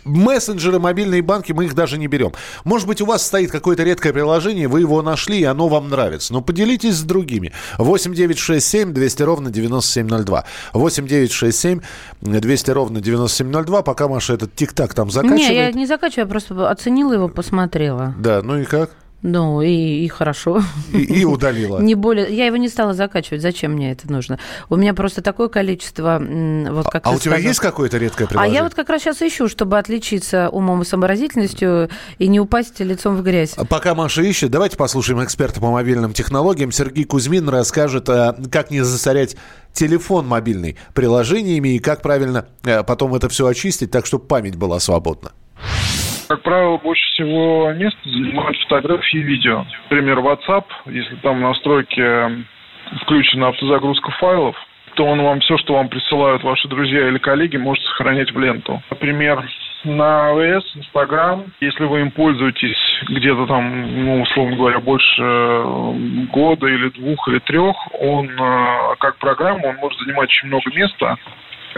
мессенджеры, 0.05 0.79
мобильные 0.79 1.23
банки, 1.23 1.53
мы 1.53 1.67
их 1.67 1.75
даже 1.75 1.99
не 1.99 2.07
берем. 2.07 2.33
Может 2.65 2.87
быть, 2.87 3.01
у 3.01 3.07
вас 3.07 3.25
стоит 3.25 3.51
какое-то 3.51 3.83
редкое 3.83 4.13
приложение, 4.13 4.69
вы 4.69 4.81
его 4.81 5.03
нашли, 5.03 5.41
и 5.41 5.45
оно 5.45 5.69
вам 5.69 5.89
нравится. 5.89 6.33
Но 6.33 6.41
поделитесь 6.41 6.97
с 6.97 7.03
другими. 7.03 7.53
8 7.79 8.15
9 8.15 8.39
6 8.39 8.67
7 8.67 8.93
200 8.93 9.23
ровно 9.23 9.51
9702. 9.51 10.45
8 10.73 11.07
9 11.07 11.33
6 11.33 11.59
7 11.59 11.81
200 12.21 12.71
ровно 12.71 13.01
9702. 13.01 13.83
Пока 13.83 14.09
Маша 14.09 14.35
этот 14.35 14.55
тик-так 14.55 14.95
там 14.95 15.11
закачивает. 15.11 15.49
Не, 15.49 15.55
я 15.55 15.73
не 15.73 15.87
закачиваю, 15.87 16.27
я 16.27 16.31
просто 16.31 16.71
оценила 16.71 17.13
его, 17.13 17.29
посмотрела. 17.29 18.15
Да, 18.19 18.43
ну 18.43 18.59
и 18.59 18.65
как? 18.65 18.91
Ну, 19.27 19.63
и, 19.63 20.05
и 20.05 20.09
хорошо. 20.09 20.63
И, 20.93 21.21
и 21.21 21.25
удалила. 21.25 21.79
Не 21.79 21.95
более... 21.95 22.27
Я 22.29 22.45
его 22.45 22.59
не 22.59 22.69
стала 22.69 22.93
закачивать. 22.93 23.41
Зачем 23.41 23.73
мне 23.73 23.91
это 23.91 24.13
нужно? 24.13 24.39
У 24.69 24.77
меня 24.77 24.93
просто 24.93 25.23
такое 25.23 25.49
количество... 25.49 26.23
Вот 26.71 26.91
как 26.91 27.07
а 27.07 27.11
у 27.11 27.19
тебя 27.19 27.39
есть 27.39 27.59
какое-то 27.59 27.97
редкое 27.97 28.27
приложение? 28.27 28.59
А 28.59 28.61
я 28.61 28.65
вот 28.65 28.75
как 28.75 28.91
раз 28.91 29.01
сейчас 29.01 29.23
ищу, 29.23 29.49
чтобы 29.49 29.79
отличиться 29.79 30.51
умом 30.51 30.83
и 30.83 30.85
сообразительностью 30.85 31.89
и 32.19 32.29
не 32.29 32.39
упасть 32.39 32.81
лицом 32.81 33.17
в 33.17 33.23
грязь. 33.23 33.55
А 33.57 33.65
пока 33.65 33.95
Маша 33.95 34.21
ищет, 34.21 34.51
давайте 34.51 34.77
послушаем 34.77 35.25
эксперта 35.25 35.59
по 35.59 35.71
мобильным 35.71 36.13
технологиям. 36.13 36.71
Сергей 36.71 37.05
Кузьмин 37.05 37.49
расскажет, 37.49 38.11
а, 38.11 38.37
как 38.53 38.71
не 38.71 38.83
засорять 38.83 39.37
телефон 39.73 40.29
мобильный 40.29 40.77
приложениями 40.93 41.77
и 41.77 41.79
как 41.79 42.03
правильно 42.03 42.45
э, 42.63 42.83
потом 42.83 43.15
это 43.15 43.31
все 43.31 43.47
очистить, 43.47 43.91
так 43.91 44.05
чтобы 44.05 44.27
память 44.27 44.57
была 44.57 44.79
свободна. 44.81 45.33
Как 46.29 46.43
правило, 46.43 46.79
больше 46.79 47.05
всего 47.13 47.73
места 47.73 47.99
занимают 48.05 48.57
фотографии 48.63 49.19
и 49.19 49.23
видео. 49.23 49.65
Например, 49.85 50.19
WhatsApp, 50.19 50.65
если 50.87 51.17
там 51.17 51.39
в 51.39 51.43
настройке 51.43 52.45
включена 53.03 53.49
автозагрузка 53.49 54.11
файлов, 54.13 54.57
то 54.95 55.05
он 55.05 55.21
вам 55.23 55.41
все, 55.41 55.57
что 55.59 55.75
вам 55.75 55.89
присылают 55.89 56.43
ваши 56.43 56.69
друзья 56.69 57.09
или 57.09 57.19
коллеги, 57.19 57.57
может 57.57 57.85
сохранять 57.85 58.33
в 58.33 58.39
ленту. 58.39 58.81
Например, 58.91 59.45
на 59.85 60.31
АВС, 60.31 60.77
Инстаграм, 60.77 61.45
если 61.61 61.85
вы 61.85 62.01
им 62.01 62.11
пользуетесь 62.11 62.79
где-то 63.09 63.47
там, 63.47 64.05
ну, 64.05 64.23
условно 64.23 64.57
говоря, 64.57 64.81
больше 64.81 65.23
года 66.33 66.67
или 66.67 66.89
двух 66.91 67.29
или 67.29 67.39
трех, 67.41 67.77
он 68.01 68.31
э, 68.31 68.95
как 68.99 69.17
программа, 69.19 69.67
он 69.67 69.77
может 69.77 69.99
занимать 70.01 70.31
очень 70.31 70.49
много 70.49 70.71
места, 70.75 71.17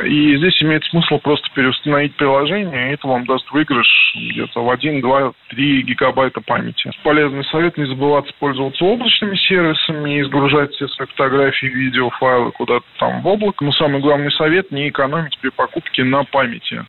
и 0.05 0.37
здесь 0.37 0.63
имеет 0.63 0.85
смысл 0.85 1.19
просто 1.19 1.49
переустановить 1.55 2.15
приложение, 2.17 2.91
и 2.91 2.95
это 2.95 3.07
вам 3.07 3.25
даст 3.27 3.51
выигрыш 3.51 3.87
где-то 4.15 4.63
в 4.63 4.71
1, 4.71 5.01
2, 5.01 5.33
3 5.49 5.83
гигабайта 5.83 6.41
памяти. 6.41 6.91
Полезный 7.03 7.45
совет 7.45 7.77
не 7.77 7.87
забываться 7.87 8.33
пользоваться 8.39 8.85
облачными 8.85 9.37
сервисами 9.37 10.19
и 10.19 10.23
сгружать 10.25 10.73
все 10.73 10.89
свои 10.89 11.07
фотографии, 11.09 11.67
видео, 11.67 12.11
файлы 12.11 12.53
куда-то 12.53 12.85
там 12.99 13.23
в 13.23 13.27
облако. 13.27 13.65
Но 13.65 13.73
самый 13.73 14.01
главный 14.01 14.31
совет– 14.33 14.71
не 14.71 14.89
экономить 14.89 15.39
при 15.41 15.51
покупке 15.51 16.05
на 16.05 16.25
памяти. 16.25 16.85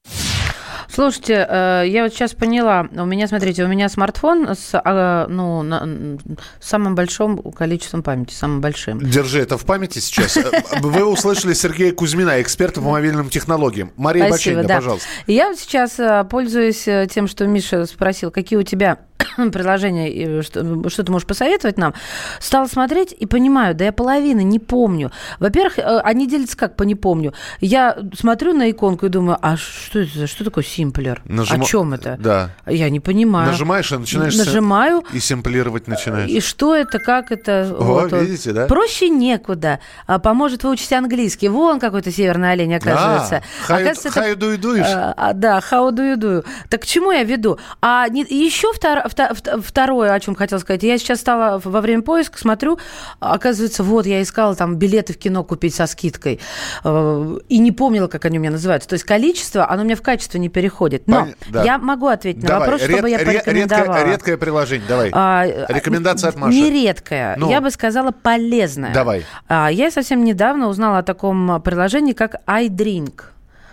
Слушайте, 0.97 1.45
э, 1.47 1.83
я 1.86 2.01
вот 2.01 2.12
сейчас 2.12 2.33
поняла, 2.33 2.88
у 2.91 3.05
меня, 3.05 3.27
смотрите, 3.27 3.63
у 3.63 3.67
меня 3.67 3.88
смартфон 3.88 4.47
с, 4.55 4.71
а, 4.73 5.27
ну, 5.27 6.17
самым 6.60 6.95
большим 6.95 7.38
количеством 7.51 8.01
памяти, 8.01 8.33
самым 8.33 8.62
большим. 8.62 8.99
Держи 9.01 9.39
это 9.39 9.60
в 9.60 9.65
памяти 9.65 9.99
сейчас. 9.99 10.38
Э, 10.38 10.63
вы 10.79 11.05
услышали 11.05 11.53
Сергея 11.53 11.91
Кузьмина, 11.91 12.41
эксперта 12.41 12.81
по 12.81 12.89
мобильным 12.89 13.29
технологиям. 13.29 13.91
Мария 13.95 14.25
Спасибо, 14.25 14.55
Баченина, 14.55 14.67
да. 14.67 14.75
пожалуйста. 14.77 15.07
Я 15.27 15.49
вот 15.49 15.60
сейчас 15.60 15.99
э, 15.99 16.25
пользуюсь 16.27 16.88
тем, 17.12 17.27
что 17.27 17.45
Миша 17.45 17.86
спросил, 17.86 18.31
какие 18.31 18.57
у 18.57 18.63
тебя 18.63 18.97
приложение, 19.52 20.41
что, 20.41 20.89
что 20.89 21.04
ты 21.04 21.12
можешь 21.12 21.28
посоветовать 21.28 21.78
нам, 21.78 21.93
стала 22.39 22.67
смотреть 22.67 23.15
и 23.17 23.26
понимаю, 23.26 23.76
да 23.76 23.86
я 23.86 23.91
половины 23.91 24.43
не 24.43 24.60
помню. 24.60 25.12
Во-первых, 25.39 25.80
э, 25.80 26.00
они 26.00 26.28
делятся 26.28 26.58
как 26.58 26.76
по 26.76 26.84
не 26.84 26.95
помню. 26.95 27.34
Я 27.60 27.97
смотрю 28.17 28.54
на 28.54 28.69
иконку 28.69 29.06
и 29.06 29.10
думаю, 29.10 29.38
а 29.41 29.58
что 29.58 30.00
это, 30.00 30.28
что 30.28 30.43
такое 30.43 30.63
симплер? 30.63 31.21
Нажим... 31.26 31.62
О 31.62 31.65
чем 31.65 31.93
это? 31.93 32.17
Да. 32.19 32.52
Я 32.65 32.89
не 32.89 33.00
понимаю. 33.00 33.52
Nажимаешь 33.52 33.91
и 33.91 33.97
начинаешь 33.97 34.36
Нажимаю. 34.36 35.04
И 35.13 35.19
симплировать 35.19 35.88
начинаешь. 35.88 36.30
И 36.30 36.41
что 36.41 36.76
это, 36.76 37.00
как 37.00 37.32
это? 37.32 37.76
О, 37.78 37.84
вот, 37.84 38.12
видите, 38.13 38.54
да? 38.54 38.67
Проще 38.67 39.10
некуда. 39.10 39.80
А 40.06 40.19
поможет 40.19 40.63
выучить 40.63 40.91
английский. 40.93 41.50
Вон 41.50 41.80
какой-то 41.80 42.12
северный 42.12 42.52
олень, 42.52 42.76
оказывается. 42.76 43.43
А, 43.67 43.76
оказывается, 43.76 44.10
how, 44.10 44.23
это... 44.23 44.32
how 44.32 44.36
do 44.36 44.56
you 44.56 44.62
do 44.62 45.13
а, 45.17 45.34
Да, 45.34 45.60
how 45.60 45.91
do 45.91 46.13
you 46.13 46.17
do. 46.17 46.45
Так 46.69 46.82
к 46.82 46.86
чему 46.86 47.12
я 47.12 47.23
веду? 47.23 47.58
А 47.82 48.08
не, 48.10 48.23
еще 48.23 48.71
втор, 48.73 49.08
второе, 49.33 50.13
о 50.13 50.19
чем 50.19 50.35
хотела 50.35 50.59
сказать. 50.59 50.83
Я 50.83 50.97
сейчас 50.97 51.19
стала 51.19 51.59
во 51.63 51.81
время 51.81 52.01
поиска, 52.01 52.37
смотрю, 52.37 52.79
оказывается, 53.19 53.83
вот, 53.83 54.05
я 54.05 54.21
искала 54.21 54.55
там 54.55 54.75
билеты 54.75 55.13
в 55.13 55.17
кино 55.17 55.43
купить 55.43 55.75
со 55.75 55.87
скидкой. 55.87 56.39
Э, 56.83 57.39
и 57.49 57.59
не 57.59 57.71
помнила, 57.71 58.07
как 58.07 58.25
они 58.25 58.37
у 58.37 58.41
меня 58.41 58.51
называются. 58.51 58.89
То 58.89 58.93
есть 58.93 59.05
количество, 59.05 59.69
оно 59.69 59.81
у 59.83 59.85
меня 59.85 59.95
в 59.95 60.01
качество 60.01 60.37
не 60.37 60.49
переходит. 60.49 61.07
Но 61.07 61.25
Пон... 61.25 61.35
да. 61.49 61.63
я 61.63 61.77
могу 61.77 62.07
ответить 62.07 62.41
давай. 62.41 62.59
на 62.59 62.65
вопрос, 62.65 62.81
Ред... 62.81 62.91
чтобы 62.91 63.09
я 63.09 63.19
порекомендовала. 63.19 63.95
Редкое, 63.97 64.11
редкое 64.11 64.37
приложение, 64.37 64.87
давай. 64.87 65.11
А, 65.13 65.45
Рекомендация 65.69 66.29
от 66.29 66.35
Маши. 66.35 66.55
Не 66.55 66.69
редкое, 66.69 67.35
ну. 67.37 67.49
я 67.49 67.61
бы 67.61 67.71
сказала 67.71 68.11
полезное. 68.11 68.93
Давай. 68.93 69.25
А, 69.47 69.69
я 69.71 69.91
совсем 69.91 70.23
недавно 70.23 70.67
узнала 70.67 70.99
о 70.99 71.03
таком 71.03 71.61
приложении, 71.61 72.13
как 72.13 72.41
iDrink. 72.47 73.21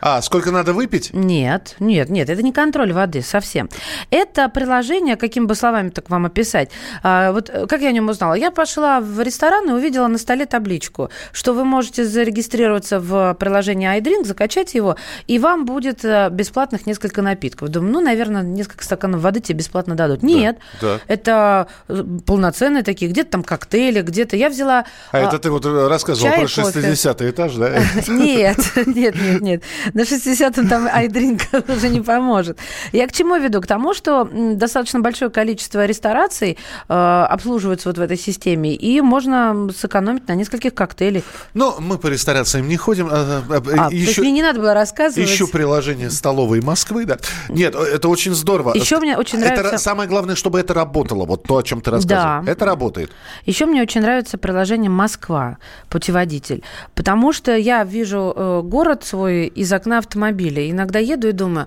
А, 0.06 0.20
сколько 0.20 0.50
надо 0.50 0.74
выпить? 0.74 1.14
Нет, 1.14 1.76
нет, 1.80 2.10
нет, 2.10 2.28
это 2.28 2.42
не 2.42 2.52
контроль 2.52 2.92
воды 2.92 3.22
совсем. 3.22 3.70
Это 4.10 4.50
приложение, 4.50 5.16
какими 5.16 5.46
бы 5.46 5.54
словами 5.54 5.88
так 5.88 6.10
вам 6.10 6.26
описать. 6.26 6.68
А, 7.02 7.32
вот 7.32 7.48
э, 7.48 7.66
как 7.66 7.80
я 7.80 7.88
о 7.88 7.92
нем 7.92 8.10
узнала? 8.10 8.34
Я 8.34 8.50
пошла 8.50 9.00
в 9.00 9.22
ресторан 9.22 9.70
и 9.70 9.72
увидела 9.72 10.06
на 10.06 10.18
столе 10.18 10.44
табличку, 10.44 11.08
что 11.32 11.54
вы 11.54 11.64
можете 11.64 12.04
зарегистрироваться 12.04 13.00
в 13.00 13.34
приложении 13.40 13.88
iDrink, 13.98 14.26
закачать 14.26 14.74
его, 14.74 14.96
и 15.26 15.38
вам 15.38 15.64
будет 15.64 16.04
э, 16.04 16.28
бесплатных 16.28 16.84
несколько 16.84 17.22
напитков. 17.22 17.70
Думаю, 17.70 17.94
ну, 17.94 18.00
наверное, 18.02 18.42
несколько 18.42 18.84
стаканов 18.84 19.22
воды 19.22 19.40
тебе 19.40 19.60
бесплатно 19.60 19.94
дадут. 19.94 20.22
Нет, 20.22 20.58
да, 20.82 20.96
да. 20.96 21.00
это 21.08 21.68
э, 21.88 22.04
полноценные 22.26 22.82
такие, 22.82 23.10
где-то 23.10 23.30
там 23.30 23.42
коктейли, 23.42 24.02
где-то. 24.02 24.36
Я 24.36 24.50
взяла... 24.50 24.84
А, 25.12 25.16
а 25.16 25.20
это 25.20 25.38
ты 25.38 25.50
вот 25.50 25.64
рассказывал 25.64 26.30
про 26.30 26.46
60 26.46 27.22
этаж, 27.22 27.54
да? 27.54 27.70
Нет, 28.08 28.58
нет, 28.84 29.14
нет, 29.14 29.40
нет. 29.40 29.62
На 29.94 30.00
60-м 30.00 30.68
там 30.68 30.88
айдринк 30.92 31.42
уже 31.68 31.88
не 31.88 32.00
поможет. 32.00 32.59
Я 32.92 33.07
к 33.07 33.12
чему 33.12 33.37
веду? 33.37 33.61
К 33.61 33.66
тому, 33.66 33.94
что 33.94 34.28
достаточно 34.30 35.00
большое 35.00 35.30
количество 35.30 35.87
рестораций 35.87 36.59
э, 36.88 37.26
обслуживаются 37.30 37.88
вот 37.88 37.98
в 37.98 38.00
этой 38.00 38.18
системе, 38.18 38.74
и 38.74 39.00
можно 39.00 39.68
сэкономить 39.76 40.28
на 40.28 40.35
нескольких 40.35 40.74
коктейлях. 40.74 41.24
Но 41.54 41.76
мы 41.78 41.98
по 41.98 42.09
ресторациям 42.09 42.68
не 42.68 42.76
ходим. 42.76 43.09
А, 43.11 43.42
а, 43.48 43.87
а, 43.87 43.92
еще, 43.92 44.22
мне 44.22 44.33
не 44.33 44.42
надо 44.42 44.61
было 44.61 44.74
рассказывать. 44.74 45.28
Еще 45.28 45.46
приложение 45.46 46.11
столовой 46.11 46.61
Москвы, 46.61 47.04
да. 47.04 47.18
Нет, 47.48 47.74
это 47.74 48.09
очень 48.09 48.35
здорово. 48.35 48.74
Еще 48.74 48.98
мне 48.98 49.16
очень 49.16 49.38
нравится... 49.38 49.68
Это 49.68 49.78
самое 49.78 50.09
главное, 50.09 50.35
чтобы 50.35 50.59
это 50.59 50.74
работало, 50.74 51.24
вот 51.24 51.44
то, 51.44 51.59
о 51.59 51.62
чем 51.62 51.80
ты 51.80 51.92
рассказывал. 51.92 52.44
Да. 52.44 52.50
Это 52.50 52.64
работает. 52.64 53.12
Еще 53.46 53.66
мне 53.66 53.83
очень 53.83 54.00
нравится 54.00 54.38
приложение 54.38 54.90
«Москва», 54.90 55.59
путеводитель, 55.88 56.64
потому 56.94 57.33
что 57.33 57.57
я 57.57 57.85
вижу 57.85 58.33
э, 58.35 58.62
город 58.64 59.04
свой 59.04 59.46
из 59.46 59.72
окна 59.76 59.98
автомобиля. 59.98 60.70
Иногда 60.70 60.98
еду 60.98 61.28
и 61.28 61.32
думаю, 61.32 61.66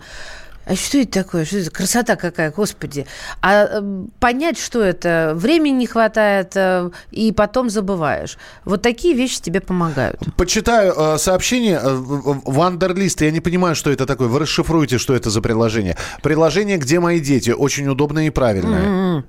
а 0.68 0.76
что 0.76 0.98
это 0.98 1.24
такое? 1.24 1.46
Что 1.46 1.58
это? 1.58 1.72
Красота 1.72 2.16
какая, 2.18 2.52
господи. 2.52 3.06
А 3.42 3.68
э, 3.70 4.06
понять, 4.20 4.60
что 4.60 4.82
это, 4.82 5.32
времени 5.34 5.76
не 5.76 5.88
хватает, 5.88 6.52
э, 6.56 6.90
и 7.12 7.32
потом 7.32 7.70
забываешь. 7.70 8.38
Вот 8.66 8.82
такие 8.82 9.16
вещи 9.16 9.42
тебе 9.42 9.62
помогают. 9.62 10.20
Почитаю 10.36 10.94
э, 10.94 11.18
сообщение. 11.20 11.80
Э, 11.82 11.96
Вандерлист, 12.46 13.22
я 13.22 13.32
не 13.32 13.40
понимаю, 13.40 13.76
что 13.76 13.92
это 13.92 14.06
такое. 14.06 14.28
Вы 14.28 14.40
расшифруете, 14.40 14.98
что 14.98 15.16
это 15.16 15.30
за 15.30 15.42
приложение. 15.42 15.96
Приложение 16.22 16.78
«Где 16.78 17.00
мои 17.00 17.22
дети?» 17.22 17.52
очень 17.52 17.88
удобное 17.88 18.28
и 18.28 18.30
правильное. 18.30 18.82
Mm-hmm. 18.82 19.24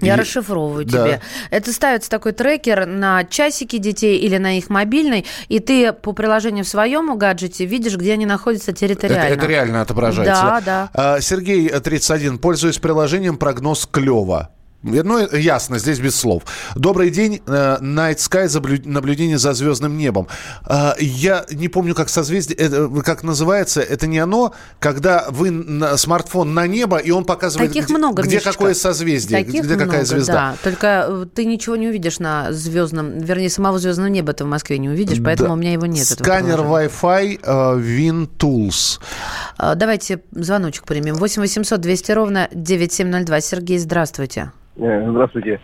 Я 0.00 0.14
и... 0.14 0.18
расшифровываю 0.18 0.84
да. 0.84 1.04
тебе. 1.04 1.20
Это 1.50 1.72
ставится 1.72 2.10
такой 2.10 2.32
трекер 2.32 2.86
на 2.86 3.24
часики 3.24 3.78
детей 3.78 4.18
или 4.18 4.36
на 4.36 4.58
их 4.58 4.70
мобильный, 4.70 5.26
и 5.48 5.60
ты 5.60 5.92
по 5.92 6.12
приложению 6.12 6.64
в 6.64 6.68
своем 6.68 7.16
гаджете 7.16 7.64
видишь, 7.64 7.96
где 7.96 8.12
они 8.12 8.26
находятся 8.26 8.72
территориально. 8.72 9.26
Это, 9.26 9.34
это 9.34 9.46
реально 9.46 9.80
отображается. 9.82 10.42
Да, 10.42 10.60
да. 10.60 10.90
А, 10.94 11.20
Сергей, 11.20 11.68
31, 11.68 12.38
пользуясь 12.38 12.78
приложением 12.78 13.36
«Прогноз 13.36 13.86
клево». 13.90 14.50
Ну, 14.82 15.28
ясно, 15.34 15.78
здесь 15.78 15.98
без 15.98 16.14
слов. 16.14 16.44
Добрый 16.76 17.10
день. 17.10 17.42
Э, 17.46 17.78
Night 17.80 18.18
Sky, 18.18 18.88
наблюдение 18.88 19.36
за 19.36 19.52
звездным 19.52 19.96
небом. 19.96 20.28
Э, 20.68 20.92
я 21.00 21.44
не 21.50 21.68
помню, 21.68 21.96
как 21.96 22.08
созвездие, 22.08 22.56
э, 22.60 23.02
как 23.04 23.24
называется. 23.24 23.80
Это 23.80 24.06
не 24.06 24.20
оно, 24.20 24.54
когда 24.78 25.26
вы 25.30 25.50
на 25.50 25.96
смартфон 25.96 26.54
на 26.54 26.68
небо, 26.68 26.98
и 26.98 27.10
он 27.10 27.24
показывает, 27.24 27.70
Таких 27.70 27.86
где, 27.86 27.96
много, 27.96 28.22
где 28.22 28.38
какое 28.38 28.74
созвездие, 28.74 29.44
Таких 29.44 29.64
где 29.64 29.74
много, 29.74 29.86
какая 29.86 30.04
звезда. 30.04 30.32
Да. 30.32 30.56
Только 30.62 31.28
ты 31.34 31.44
ничего 31.44 31.74
не 31.74 31.88
увидишь 31.88 32.20
на 32.20 32.52
звездном, 32.52 33.18
вернее, 33.18 33.50
самого 33.50 33.80
звездного 33.80 34.08
неба 34.08 34.32
ты 34.32 34.44
в 34.44 34.48
Москве 34.48 34.78
не 34.78 34.88
увидишь, 34.88 35.18
поэтому 35.24 35.48
да. 35.48 35.54
у 35.54 35.56
меня 35.56 35.72
его 35.72 35.86
нет. 35.86 36.06
Сканер 36.06 36.60
Wi-Fi 36.60 37.40
WinTools. 37.80 39.00
Давайте 39.74 40.22
звоночек 40.30 40.84
примем. 40.84 41.16
8 41.16 41.42
800 41.42 41.80
200 41.80 42.12
ровно 42.12 42.48
9702. 42.52 43.40
Сергей, 43.40 43.78
здравствуйте. 43.78 44.52
Э, 44.78 45.10
здравствуйте. 45.10 45.60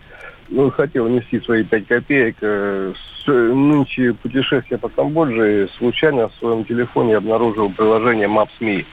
Ну, 0.49 0.69
хотел 0.69 1.05
внести 1.05 1.39
свои 1.41 1.63
пять 1.63 1.87
копеек. 1.87 2.37
Э, 2.41 2.93
с 3.23 3.27
нынче 3.27 4.13
путешествия 4.13 4.77
по 4.77 4.89
Камбодже 4.89 5.69
случайно 5.77 6.29
в 6.29 6.35
своем 6.35 6.65
телефоне 6.65 7.17
обнаружил 7.17 7.71
приложение 7.71 8.27
Maps.me. 8.27 8.85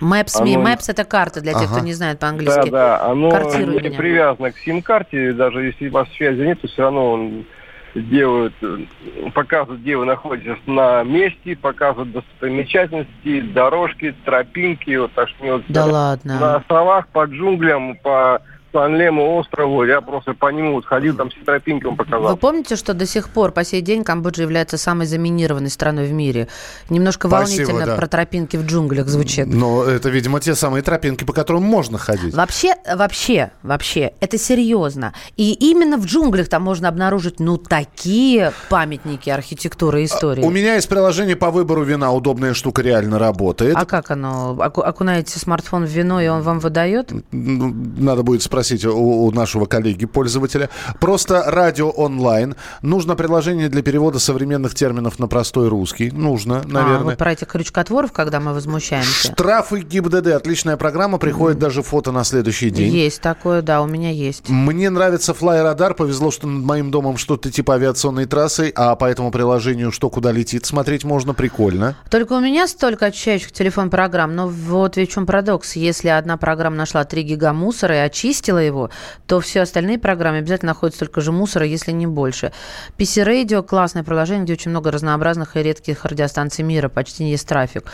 Maps.me. 0.00 0.54
Оно... 0.54 0.68
Maps– 0.68 0.84
это 0.88 1.04
карта 1.04 1.40
для 1.40 1.54
тех, 1.54 1.64
ага. 1.64 1.76
кто 1.76 1.84
не 1.84 1.94
знает 1.94 2.20
по-английски. 2.20 2.70
Да, 2.70 2.98
да. 2.98 3.04
Оно 3.06 3.30
Картируй 3.30 3.74
не 3.74 3.88
меня. 3.88 3.98
привязано 3.98 4.52
к 4.52 4.58
сим-карте. 4.58 5.32
Даже 5.32 5.64
если 5.64 5.88
у 5.88 5.92
вас 5.92 6.08
связи 6.16 6.42
нет, 6.42 6.60
то 6.60 6.68
все 6.68 6.82
равно 6.82 7.12
он 7.12 7.46
делают, 7.94 8.52
э, 8.62 8.84
показывают, 9.32 9.80
где 9.80 9.96
вы 9.96 10.04
находитесь 10.04 10.58
на 10.66 11.02
месте, 11.02 11.56
показывают 11.56 12.12
достопримечательности, 12.12 13.40
дорожки, 13.40 14.14
тропинки. 14.24 14.94
Вот, 14.96 15.12
так 15.14 15.30
что, 15.30 15.62
да 15.68 15.86
ладно. 15.86 16.38
На 16.38 16.56
островах, 16.56 17.08
по 17.08 17.24
джунглям, 17.24 17.96
по 17.96 18.42
Санлему 18.76 19.36
острову, 19.36 19.84
я 19.84 20.02
просто 20.02 20.34
по 20.34 20.52
нему 20.52 20.82
сходил, 20.82 21.16
там 21.16 21.30
все 21.30 21.40
тропинки 21.40 21.86
он 21.86 21.96
показал. 21.96 22.28
Вы 22.32 22.36
помните, 22.36 22.76
что 22.76 22.92
до 22.92 23.06
сих 23.06 23.30
пор, 23.30 23.50
по 23.50 23.64
сей 23.64 23.80
день, 23.80 24.04
Камбоджа 24.04 24.42
является 24.42 24.76
самой 24.76 25.06
заминированной 25.06 25.70
страной 25.70 26.06
в 26.06 26.12
мире? 26.12 26.48
Немножко 26.90 27.26
Спасибо, 27.28 27.64
волнительно 27.64 27.86
да. 27.86 27.96
про 27.96 28.06
тропинки 28.06 28.58
в 28.58 28.66
джунглях 28.66 29.08
звучит. 29.08 29.46
Но 29.46 29.82
это, 29.82 30.10
видимо, 30.10 30.40
те 30.40 30.54
самые 30.54 30.82
тропинки, 30.82 31.24
по 31.24 31.32
которым 31.32 31.62
можно 31.62 31.96
ходить. 31.96 32.34
Вообще, 32.34 32.74
вообще, 32.94 33.50
вообще, 33.62 34.12
это 34.20 34.36
серьезно. 34.36 35.14
И 35.38 35.54
именно 35.54 35.96
в 35.96 36.04
джунглях 36.04 36.48
там 36.50 36.62
можно 36.62 36.88
обнаружить, 36.88 37.40
ну, 37.40 37.56
такие 37.56 38.52
памятники 38.68 39.30
архитектуры 39.30 40.02
и 40.02 40.04
истории. 40.04 40.42
У 40.42 40.50
меня 40.50 40.74
есть 40.74 40.90
приложение 40.90 41.36
по 41.36 41.50
выбору 41.50 41.82
вина, 41.82 42.12
удобная 42.12 42.52
штука, 42.52 42.82
реально 42.82 43.18
работает. 43.18 43.74
А 43.74 43.86
как 43.86 44.10
оно? 44.10 44.50
Окунаете 44.60 45.38
смартфон 45.38 45.86
в 45.86 45.90
вино, 45.90 46.20
и 46.20 46.28
он 46.28 46.42
вам 46.42 46.58
выдает? 46.58 47.10
Ну, 47.32 47.74
надо 47.96 48.22
будет 48.22 48.42
спросить 48.42 48.65
у, 48.74 49.26
у 49.26 49.30
нашего 49.32 49.66
коллеги-пользователя. 49.66 50.70
Просто 51.00 51.44
радио 51.46 51.90
онлайн. 51.90 52.54
Нужно 52.82 53.16
приложение 53.16 53.68
для 53.68 53.82
перевода 53.82 54.18
современных 54.18 54.74
терминов 54.74 55.18
на 55.18 55.28
простой 55.28 55.68
русский. 55.68 56.10
Нужно, 56.10 56.62
наверное. 56.64 57.00
А, 57.00 57.04
вот 57.04 57.18
про 57.18 57.32
этих 57.32 57.48
крючкотворов, 57.48 58.12
когда 58.12 58.40
мы 58.40 58.52
возмущаемся. 58.52 59.32
Штрафы 59.32 59.80
ГИБДД. 59.80 60.28
Отличная 60.28 60.76
программа. 60.76 61.18
Приходит 61.18 61.58
mm. 61.58 61.60
даже 61.60 61.82
фото 61.82 62.12
на 62.12 62.24
следующий 62.24 62.70
день. 62.70 62.94
Есть 62.94 63.20
такое, 63.20 63.62
да, 63.62 63.82
у 63.82 63.86
меня 63.86 64.10
есть. 64.10 64.48
Мне 64.48 64.90
нравится 64.90 65.34
флайрадар. 65.34 65.94
Повезло, 65.94 66.30
что 66.30 66.46
над 66.46 66.64
моим 66.64 66.90
домом 66.90 67.16
что-то 67.16 67.50
типа 67.50 67.74
авиационной 67.74 68.26
трассы, 68.26 68.72
а 68.74 68.94
по 68.96 69.06
этому 69.06 69.30
приложению 69.30 69.92
что 69.92 70.10
куда 70.10 70.32
летит 70.32 70.66
смотреть 70.66 71.04
можно. 71.04 71.34
Прикольно. 71.34 71.96
Только 72.10 72.34
у 72.34 72.40
меня 72.40 72.66
столько 72.68 73.06
очищающих 73.06 73.52
телефон 73.52 73.90
программ. 73.90 74.34
Но 74.34 74.48
вот 74.48 74.96
в 74.96 75.06
чем 75.06 75.26
парадокс. 75.26 75.76
Если 75.76 76.08
одна 76.08 76.36
программа 76.36 76.76
нашла 76.76 77.04
3 77.04 77.22
гига 77.22 77.52
мусора 77.52 77.96
и 77.96 77.98
очистила 77.98 78.45
его, 78.46 78.90
то 79.26 79.40
все 79.40 79.62
остальные 79.62 79.98
программы 79.98 80.38
обязательно 80.38 80.72
находят 80.72 80.94
столько 80.94 81.20
же 81.20 81.32
мусора, 81.32 81.66
если 81.66 81.92
не 81.92 82.06
больше. 82.06 82.52
PC 82.98 83.26
Radio– 83.26 83.62
классное 83.66 84.02
приложение, 84.02 84.44
где 84.44 84.54
очень 84.54 84.70
много 84.70 84.90
разнообразных 84.90 85.56
и 85.56 85.62
редких 85.62 86.04
радиостанций 86.04 86.64
мира, 86.64 86.88
почти 86.88 87.24
не 87.24 87.32
есть 87.32 87.48
трафик. 87.48 87.84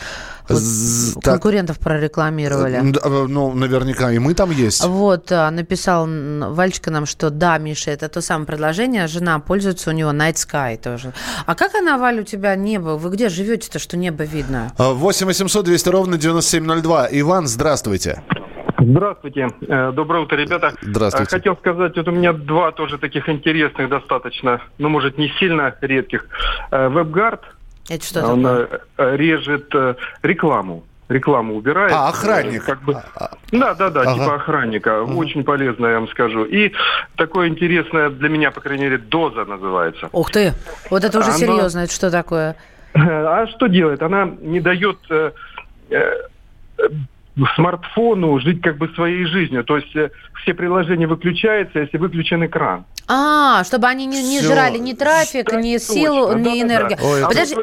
Вот 0.49 0.61
так, 1.15 1.23
конкурентов 1.23 1.79
прорекламировали. 1.79 2.77
Э, 3.03 3.27
ну, 3.27 3.53
наверняка 3.53 4.11
и 4.11 4.19
мы 4.19 4.33
там 4.33 4.51
есть. 4.51 4.83
Вот, 4.83 5.31
а, 5.31 5.49
написал 5.51 6.07
Вальчика 6.07 6.91
нам, 6.91 7.05
что 7.05 7.29
да, 7.29 7.57
Миша, 7.57 7.91
это 7.91 8.09
то 8.09 8.21
самое 8.21 8.45
предложение, 8.45 9.07
жена 9.07 9.39
пользуется 9.39 9.89
у 9.89 9.93
него 9.93 10.11
Night 10.11 10.35
Sky 10.35 10.77
тоже. 10.77 11.13
А 11.45 11.55
как 11.55 11.75
она, 11.75 11.97
Валь, 11.97 12.19
у 12.19 12.23
тебя 12.23 12.55
небо? 12.55 12.91
Вы 12.97 13.09
где 13.11 13.29
живете-то, 13.29 13.79
что 13.79 13.97
небо 13.97 14.23
видно? 14.23 14.73
8 14.77 15.27
800 15.27 15.65
200 15.65 15.89
ровно 15.89 16.17
9702. 16.17 17.07
Иван, 17.11 17.47
здравствуйте. 17.47 18.21
Здравствуйте. 18.83 19.49
Э, 19.67 19.91
доброе 19.91 20.23
утро, 20.23 20.35
ребята. 20.35 20.73
Здравствуйте. 20.81 21.35
Э, 21.35 21.37
хотел 21.39 21.55
сказать, 21.57 21.95
вот 21.95 22.07
у 22.07 22.11
меня 22.11 22.33
два 22.33 22.71
тоже 22.71 22.97
таких 22.97 23.29
интересных 23.29 23.89
достаточно, 23.89 24.61
ну, 24.77 24.89
может, 24.89 25.17
не 25.17 25.29
сильно 25.39 25.75
редких. 25.81 26.27
WebGuard. 26.71 27.39
Э, 27.89 27.95
Это 27.95 28.05
что 28.05 28.25
Он 28.25 28.43
такое? 28.43 28.81
режет 29.17 29.73
рекламу 30.21 30.83
рекламу 31.09 31.55
убирает. 31.55 31.91
А, 31.93 32.07
охранник. 32.07 32.63
Как 32.63 32.81
бы... 32.81 32.93
А, 32.93 33.03
а. 33.15 33.31
Да, 33.51 33.73
да, 33.75 33.89
да, 33.89 34.01
ага. 34.01 34.13
типа 34.13 34.35
охранника. 34.35 35.01
Ага. 35.01 35.13
Очень 35.13 35.43
полезно, 35.43 35.87
я 35.87 35.99
вам 35.99 36.07
скажу. 36.07 36.45
И 36.45 36.71
такое 37.17 37.49
интересное 37.49 38.09
для 38.09 38.29
меня, 38.29 38.51
по 38.51 38.61
крайней 38.61 38.85
мере, 38.85 38.97
доза 38.97 39.45
называется. 39.45 40.09
Ух 40.11 40.31
ты! 40.31 40.53
Вот 40.89 41.03
это 41.03 41.19
уже 41.19 41.27
Она... 41.27 41.37
серьезно. 41.37 41.79
Это 41.81 41.93
что 41.93 42.09
такое? 42.09 42.55
А 42.95 43.47
что 43.47 43.67
делает? 43.67 44.01
Она 44.01 44.25
не 44.41 44.59
дает 44.59 44.97
смартфону 47.55 48.39
жить 48.39 48.61
как 48.61 48.77
бы 48.77 48.89
своей 48.89 49.25
жизнью. 49.25 49.63
То 49.63 49.77
есть 49.77 49.95
э, 49.95 50.11
все 50.41 50.53
приложения 50.53 51.07
выключаются, 51.07 51.79
если 51.79 51.97
выключен 51.97 52.45
экран. 52.45 52.85
А, 53.07 53.63
чтобы 53.63 53.87
они 53.87 54.05
не, 54.05 54.21
не 54.21 54.41
жрали 54.41 54.77
ни 54.77 54.93
трафик, 54.93 55.51
ни 55.53 55.77
силу, 55.77 56.27
точно, 56.27 56.39
ни 56.39 56.43
да, 56.43 56.67
энергию. 56.67 56.99
Да, 57.01 57.19
да. 57.19 57.27
Подожди, 57.27 57.55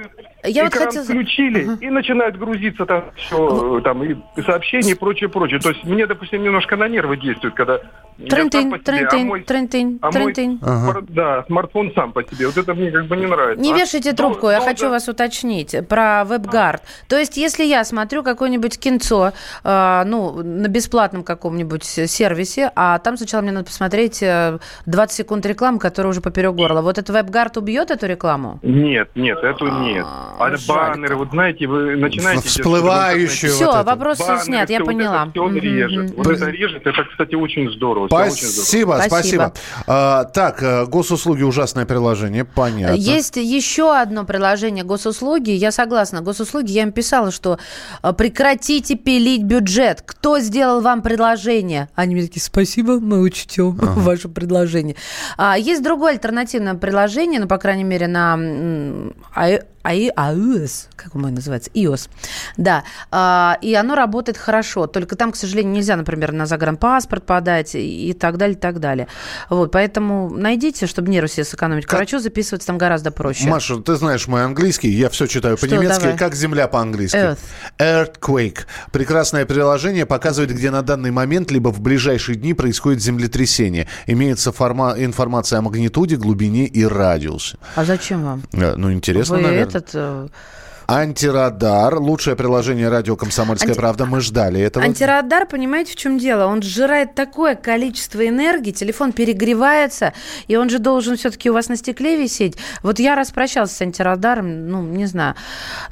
я 0.45 0.65
вот 0.65 0.75
хотела... 0.75 1.05
включили, 1.05 1.67
uh-huh. 1.67 1.81
и 1.81 1.91
начинает 1.91 2.39
грузиться 2.39 2.87
там 2.87 3.05
все, 3.17 3.81
там 3.83 4.03
и 4.05 4.17
сообщения 4.43 4.93
и 4.93 4.95
прочее, 4.95 5.29
прочее. 5.29 5.61
То 5.61 5.71
есть 5.71 5.85
мне, 5.85 6.07
допустим, 6.07 6.43
немножко 6.43 6.77
на 6.77 6.89
нервы 6.89 7.17
действует, 7.17 7.55
когда 7.55 7.81
Трентин, 8.29 8.79
трентин, 8.83 9.45
трентин, 9.45 9.99
трентин. 9.99 10.61
Да, 11.09 11.45
смартфон 11.47 11.93
сам 11.95 12.13
по 12.13 12.23
себе. 12.23 12.47
Вот 12.47 12.57
это 12.57 12.75
мне 12.75 12.91
как 12.91 13.07
бы 13.07 13.17
не 13.17 13.27
нравится. 13.27 13.63
Не 13.63 13.73
вешайте 13.73 14.13
трубку, 14.13 14.51
я 14.51 14.61
хочу 14.61 14.91
вас 14.91 15.09
уточнить 15.09 15.75
про 15.89 16.23
WebGuard. 16.29 16.81
То 17.09 17.19
есть, 17.19 17.37
если 17.37 17.65
я 17.65 17.85
смотрю 17.85 18.23
какое-нибудь 18.23 18.79
кинцо, 18.79 19.33
а, 19.65 20.05
ну, 20.05 20.43
на 20.43 20.69
бесплатном 20.69 21.25
каком-нибудь 21.25 21.85
сервисе, 21.85 22.71
а 22.77 22.99
там 22.99 23.17
сначала 23.17 23.43
мне 23.43 23.53
надо 23.53 23.67
посмотреть 23.67 24.21
20 24.21 24.61
э, 24.87 25.07
секунд 25.09 25.47
рекламы, 25.47 25.79
которая 25.79 26.11
уже 26.11 26.21
поперек 26.21 26.55
горла. 26.55 26.83
Вот 26.83 26.99
этот 26.99 27.17
WebGuard 27.17 27.59
убьет 27.59 27.91
эту 27.91 28.07
рекламу? 28.07 28.59
Нет, 28.63 29.11
нет, 29.15 29.39
эту 29.39 29.67
нет. 29.67 30.07
А 30.41 30.57
баннеры, 30.67 31.17
вот 31.17 31.31
знаете, 31.31 31.67
вы 31.67 31.97
начинаете... 31.97 32.49
Всплывающие. 32.49 33.51
Все, 33.51 33.83
вопрос 33.83 34.19
снят, 34.43 34.69
я 34.71 34.81
поняла. 34.81 35.31
Он 35.37 35.57
режет. 35.57 36.15
Вот 36.17 36.27
это 36.27 36.47
режет, 36.47 36.87
это, 36.87 37.05
кстати, 37.05 37.35
очень 37.35 37.71
здорово. 37.73 38.07
Спасибо, 38.07 39.01
спасибо. 39.01 39.03
спасибо. 39.07 39.53
А, 39.87 40.25
так, 40.25 40.63
э, 40.63 40.87
госуслуги 40.87 41.43
ужасное 41.43 41.85
приложение, 41.87 42.45
понятно. 42.45 42.95
Есть 42.95 43.37
еще 43.37 43.95
одно 43.95 44.25
приложение 44.25 44.85
госуслуги. 44.85 45.51
Я 45.51 45.73
согласна, 45.73 46.23
госуслуги. 46.23 46.73
Я 46.73 46.83
им 46.83 46.93
писала, 46.93 47.31
что 47.31 47.59
э, 48.03 48.13
прекратите 48.13 48.97
пилить 48.97 49.43
бюджет. 49.43 50.03
Кто 50.03 50.39
сделал 50.39 50.81
вам 50.81 51.03
предложение? 51.03 51.89
Они 51.95 52.15
мне 52.15 52.27
такие, 52.27 52.43
спасибо, 52.43 52.99
мы 52.99 53.21
учтем 53.21 53.79
ага. 53.81 53.93
ваше 53.97 54.29
предложение. 54.29 54.97
А, 55.37 55.59
есть 55.59 55.83
другое 55.83 56.13
альтернативное 56.13 56.75
приложение, 56.75 57.41
ну, 57.41 57.47
по 57.47 57.59
крайней 57.59 57.85
мере, 57.85 58.07
на 58.07 58.39
iOS, 59.85 60.89
как 60.97 61.15
он 61.15 61.23
называется, 61.23 61.71
iOS, 61.75 62.09
да, 62.57 62.85
а, 63.11 63.59
и 63.63 63.75
оно 63.75 63.95
работает 63.95 64.37
хорошо, 64.37 64.87
только 64.87 65.17
там, 65.17 65.33
к 65.33 65.37
сожалению, 65.37 65.73
нельзя, 65.73 65.97
например, 65.97 66.33
на 66.33 66.47
загранпаспорт 66.47 67.25
подать 67.25 67.75
и 67.75 68.13
так 68.19 68.37
далее, 68.37 68.57
и 68.57 68.61
так 68.61 68.81
далее. 68.81 69.09
Вот, 69.49 69.73
поэтому 69.73 70.31
найдите, 70.31 70.87
чтобы 70.87 71.11
нервы 71.11 71.29
себе 71.29 71.45
сэкономить. 71.45 71.87
К 71.87 71.93
врачу 71.93 72.19
записываться 72.19 72.67
там 72.67 72.79
гораздо 72.79 73.11
проще. 73.11 73.49
Маша, 73.49 73.77
ты 73.77 73.95
знаешь 73.97 74.27
мой 74.27 74.45
английский, 74.45 74.89
я 74.89 75.09
все 75.09 75.27
читаю 75.27 75.57
по-немецки, 75.57 76.17
как 76.17 76.35
земля 76.35 76.69
по-английски. 76.69 77.17
Earth. 77.17 77.39
Earthquake. 77.79 78.59
Прекрасное 78.93 79.47
приложение 79.47 80.07
показывает, 80.07 80.53
где 80.53 80.71
на 80.71 80.83
данный 80.83 81.11
момент, 81.11 81.51
либо 81.51 81.69
в 81.71 81.81
ближайшие 81.81 82.37
дни 82.37 82.55
происходит 82.55 83.03
землетрясение. 83.03 83.87
Имеется 84.07 84.53
форма- 84.53 84.95
информация 84.99 85.59
о 85.59 85.63
магнитуде, 85.63 86.17
глубине 86.17 86.67
и 86.67 86.85
радиусе. 86.85 87.59
А 87.75 87.85
зачем 87.85 88.25
вам? 88.25 88.43
Э, 88.53 88.75
ну, 88.77 88.93
интересно, 88.93 89.37
Вы 89.37 89.43
наверное 89.43 89.70
этот 89.71 89.91
э, 89.95 90.29
Антирадар. 90.91 92.01
Лучшее 92.01 92.35
приложение 92.35 92.89
радио 92.89 93.15
«Комсомольская 93.15 93.71
Анти... 93.71 93.79
правда». 93.79 94.07
Мы 94.07 94.21
ждали 94.21 94.61
этого. 94.61 94.85
Антирадар, 94.85 95.47
понимаете, 95.47 95.93
в 95.93 95.97
чем 95.97 96.19
дело? 96.19 96.47
Он 96.47 96.63
сжирает 96.63 97.15
такое 97.15 97.55
количество 97.55 98.27
энергии, 98.27 98.73
телефон 98.73 99.13
перегревается, 99.13 100.15
и 100.49 100.57
он 100.57 100.69
же 100.69 100.81
должен 100.81 101.17
все-таки 101.17 101.49
у 101.49 101.53
вас 101.53 101.69
на 101.69 101.77
стекле 101.77 102.21
висеть. 102.21 102.57
Вот 102.83 102.99
я 102.99 103.15
распрощалась 103.15 103.71
с 103.71 103.81
антирадаром, 103.81 104.69
ну, 104.69 104.83
не 104.83 105.07
знаю. 105.07 105.37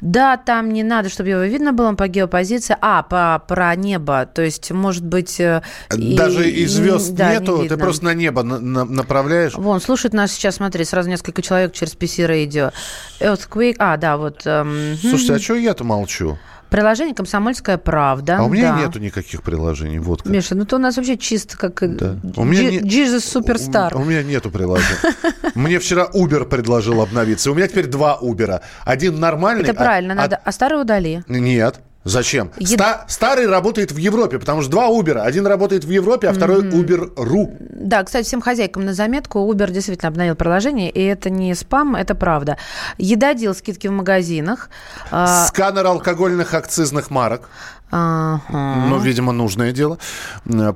Да, 0.01 0.35
там 0.35 0.69
не 0.69 0.83
надо, 0.83 1.07
чтобы 1.07 1.29
его 1.29 1.43
видно 1.43 1.71
было 1.71 1.93
по 1.93 2.09
геопозиции. 2.09 2.75
А, 2.81 3.01
по, 3.03 3.41
про 3.47 3.73
небо. 3.75 4.25
То 4.25 4.41
есть, 4.41 4.69
может 4.71 5.05
быть... 5.05 5.39
Э, 5.39 5.61
Даже 5.91 6.49
и, 6.49 6.63
и 6.63 6.65
звезд 6.65 7.13
да, 7.13 7.35
нету, 7.35 7.61
не 7.61 7.69
ты 7.69 7.77
просто 7.77 8.03
на 8.03 8.13
небо 8.13 8.43
на, 8.43 8.59
на, 8.59 8.83
направляешь. 8.83 9.53
Вон, 9.53 9.79
слушает 9.79 10.13
нас 10.13 10.33
сейчас, 10.33 10.55
смотри, 10.55 10.83
сразу 10.83 11.07
несколько 11.07 11.41
человек 11.41 11.71
через 11.71 11.95
PC 11.95 12.27
Radio. 12.27 12.73
Earthquake, 13.21 13.75
а, 13.79 13.95
да, 13.95 14.17
вот... 14.17 14.41
Эм, 14.43 14.88
Слушайте, 14.97 15.33
а 15.33 15.39
что 15.39 15.55
я-то 15.55 15.83
молчу? 15.83 16.37
Приложение 16.69 17.15
«Комсомольская 17.15 17.79
правда». 17.79 18.37
А 18.37 18.43
у 18.43 18.49
меня 18.49 18.73
да. 18.73 18.81
нету 18.81 18.99
никаких 18.99 19.41
приложений. 19.41 19.99
Вот 19.99 20.21
как. 20.21 20.31
Миша, 20.31 20.53
ну 20.53 20.65
то 20.65 20.75
у 20.75 20.79
нас 20.79 20.97
вообще 20.97 21.17
чисто 21.17 21.57
как 21.57 21.79
да. 21.97 22.17
у 22.35 22.43
меня 22.43 22.69
не... 22.69 22.79
Jesus 22.79 23.21
Superstar. 23.21 23.95
У, 23.95 24.01
у 24.01 24.05
меня 24.05 24.21
нету 24.21 24.51
приложений. 24.51 24.99
Мне 25.55 25.79
вчера 25.79 26.07
Uber 26.13 26.45
предложил 26.45 27.01
обновиться. 27.01 27.51
У 27.51 27.55
меня 27.55 27.67
теперь 27.67 27.87
два 27.87 28.19
Uber. 28.21 28.61
Один 28.85 29.19
нормальный. 29.19 29.63
Это 29.63 29.73
правильно, 29.73 30.13
а, 30.13 30.17
надо. 30.17 30.39
А 30.43 30.51
старый 30.51 30.79
удали. 30.79 31.23
Нет. 31.27 31.79
Зачем? 32.09 32.51
Еда... 32.57 32.73
Ста- 32.73 33.05
старый 33.07 33.47
работает 33.47 33.91
в 33.91 33.97
Европе, 33.97 34.39
потому 34.39 34.61
что 34.61 34.71
два 34.71 34.87
Uber. 34.89 35.19
Один 35.19 35.45
работает 35.47 35.85
в 35.85 35.89
Европе, 35.89 36.27
а 36.27 36.33
второй 36.33 36.63
mm-hmm. 36.63 37.15
Uber.ru. 37.15 37.57
Да, 37.59 38.03
кстати, 38.03 38.25
всем 38.25 38.41
хозяйкам 38.41 38.85
на 38.85 38.93
заметку, 38.93 39.39
Uber 39.39 39.71
действительно 39.71 40.09
обновил 40.09 40.35
приложение, 40.35 40.89
и 40.89 41.03
это 41.03 41.29
не 41.29 41.53
спам, 41.55 41.95
это 41.95 42.15
правда. 42.15 42.57
Едодил 42.97 43.53
скидки 43.53 43.87
в 43.87 43.91
магазинах. 43.91 44.69
А, 45.11 45.45
Сканер 45.47 45.85
алкогольных 45.85 46.53
акцизных 46.53 47.09
марок. 47.11 47.49
Ага. 47.91 48.85
Ну, 48.87 48.99
видимо, 48.99 49.31
нужное 49.31 49.71
дело. 49.71 49.97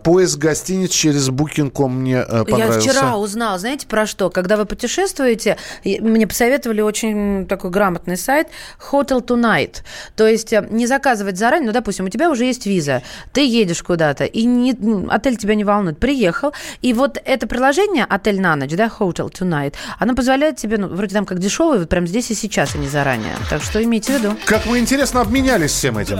Поиск 0.03 0.39
гостиниц 0.39 0.91
через 0.91 1.29
Booking.com 1.29 1.99
мне 1.99 2.25
э, 2.27 2.43
понравился. 2.43 2.79
Я 2.79 2.93
вчера 2.93 3.17
узнал, 3.17 3.59
знаете, 3.59 3.85
про 3.87 4.05
что? 4.07 4.29
Когда 4.29 4.57
вы 4.57 4.65
путешествуете, 4.65 5.57
мне 5.83 6.27
посоветовали 6.27 6.81
очень 6.81 7.45
такой 7.47 7.69
грамотный 7.69 8.17
сайт 8.17 8.47
Hotel 8.91 9.23
Tonight. 9.23 9.83
То 10.15 10.27
есть 10.27 10.53
э, 10.53 10.67
не 10.71 10.87
заказывать 10.87 11.37
заранее, 11.37 11.67
ну, 11.67 11.73
допустим, 11.73 12.05
у 12.05 12.09
тебя 12.09 12.29
уже 12.29 12.45
есть 12.45 12.65
виза, 12.65 13.03
ты 13.31 13.45
едешь 13.45 13.83
куда-то, 13.83 14.25
и 14.25 14.45
не, 14.45 14.75
отель 15.09 15.37
тебя 15.37 15.55
не 15.55 15.63
волнует. 15.63 15.99
Приехал, 15.99 16.53
и 16.81 16.93
вот 16.93 17.21
это 17.23 17.47
приложение 17.47 18.05
«Отель 18.05 18.41
на 18.41 18.55
ночь», 18.55 18.71
да, 18.71 18.87
Hotel 18.99 19.31
Tonight, 19.31 19.75
оно 19.99 20.15
позволяет 20.15 20.57
тебе, 20.57 20.77
ну, 20.77 20.87
вроде 20.87 21.13
там 21.13 21.25
как 21.25 21.39
дешевый, 21.39 21.79
вот 21.79 21.89
прямо 21.89 22.07
здесь 22.07 22.31
и 22.31 22.33
сейчас, 22.33 22.75
а 22.75 22.77
не 22.77 22.87
заранее. 22.87 23.35
Так 23.49 23.61
что 23.61 23.83
имейте 23.83 24.17
в 24.17 24.19
виду. 24.21 24.35
Как 24.45 24.65
мы 24.65 24.79
интересно 24.79 25.21
обменялись 25.21 25.71
всем 25.71 25.97
этим. 25.97 26.19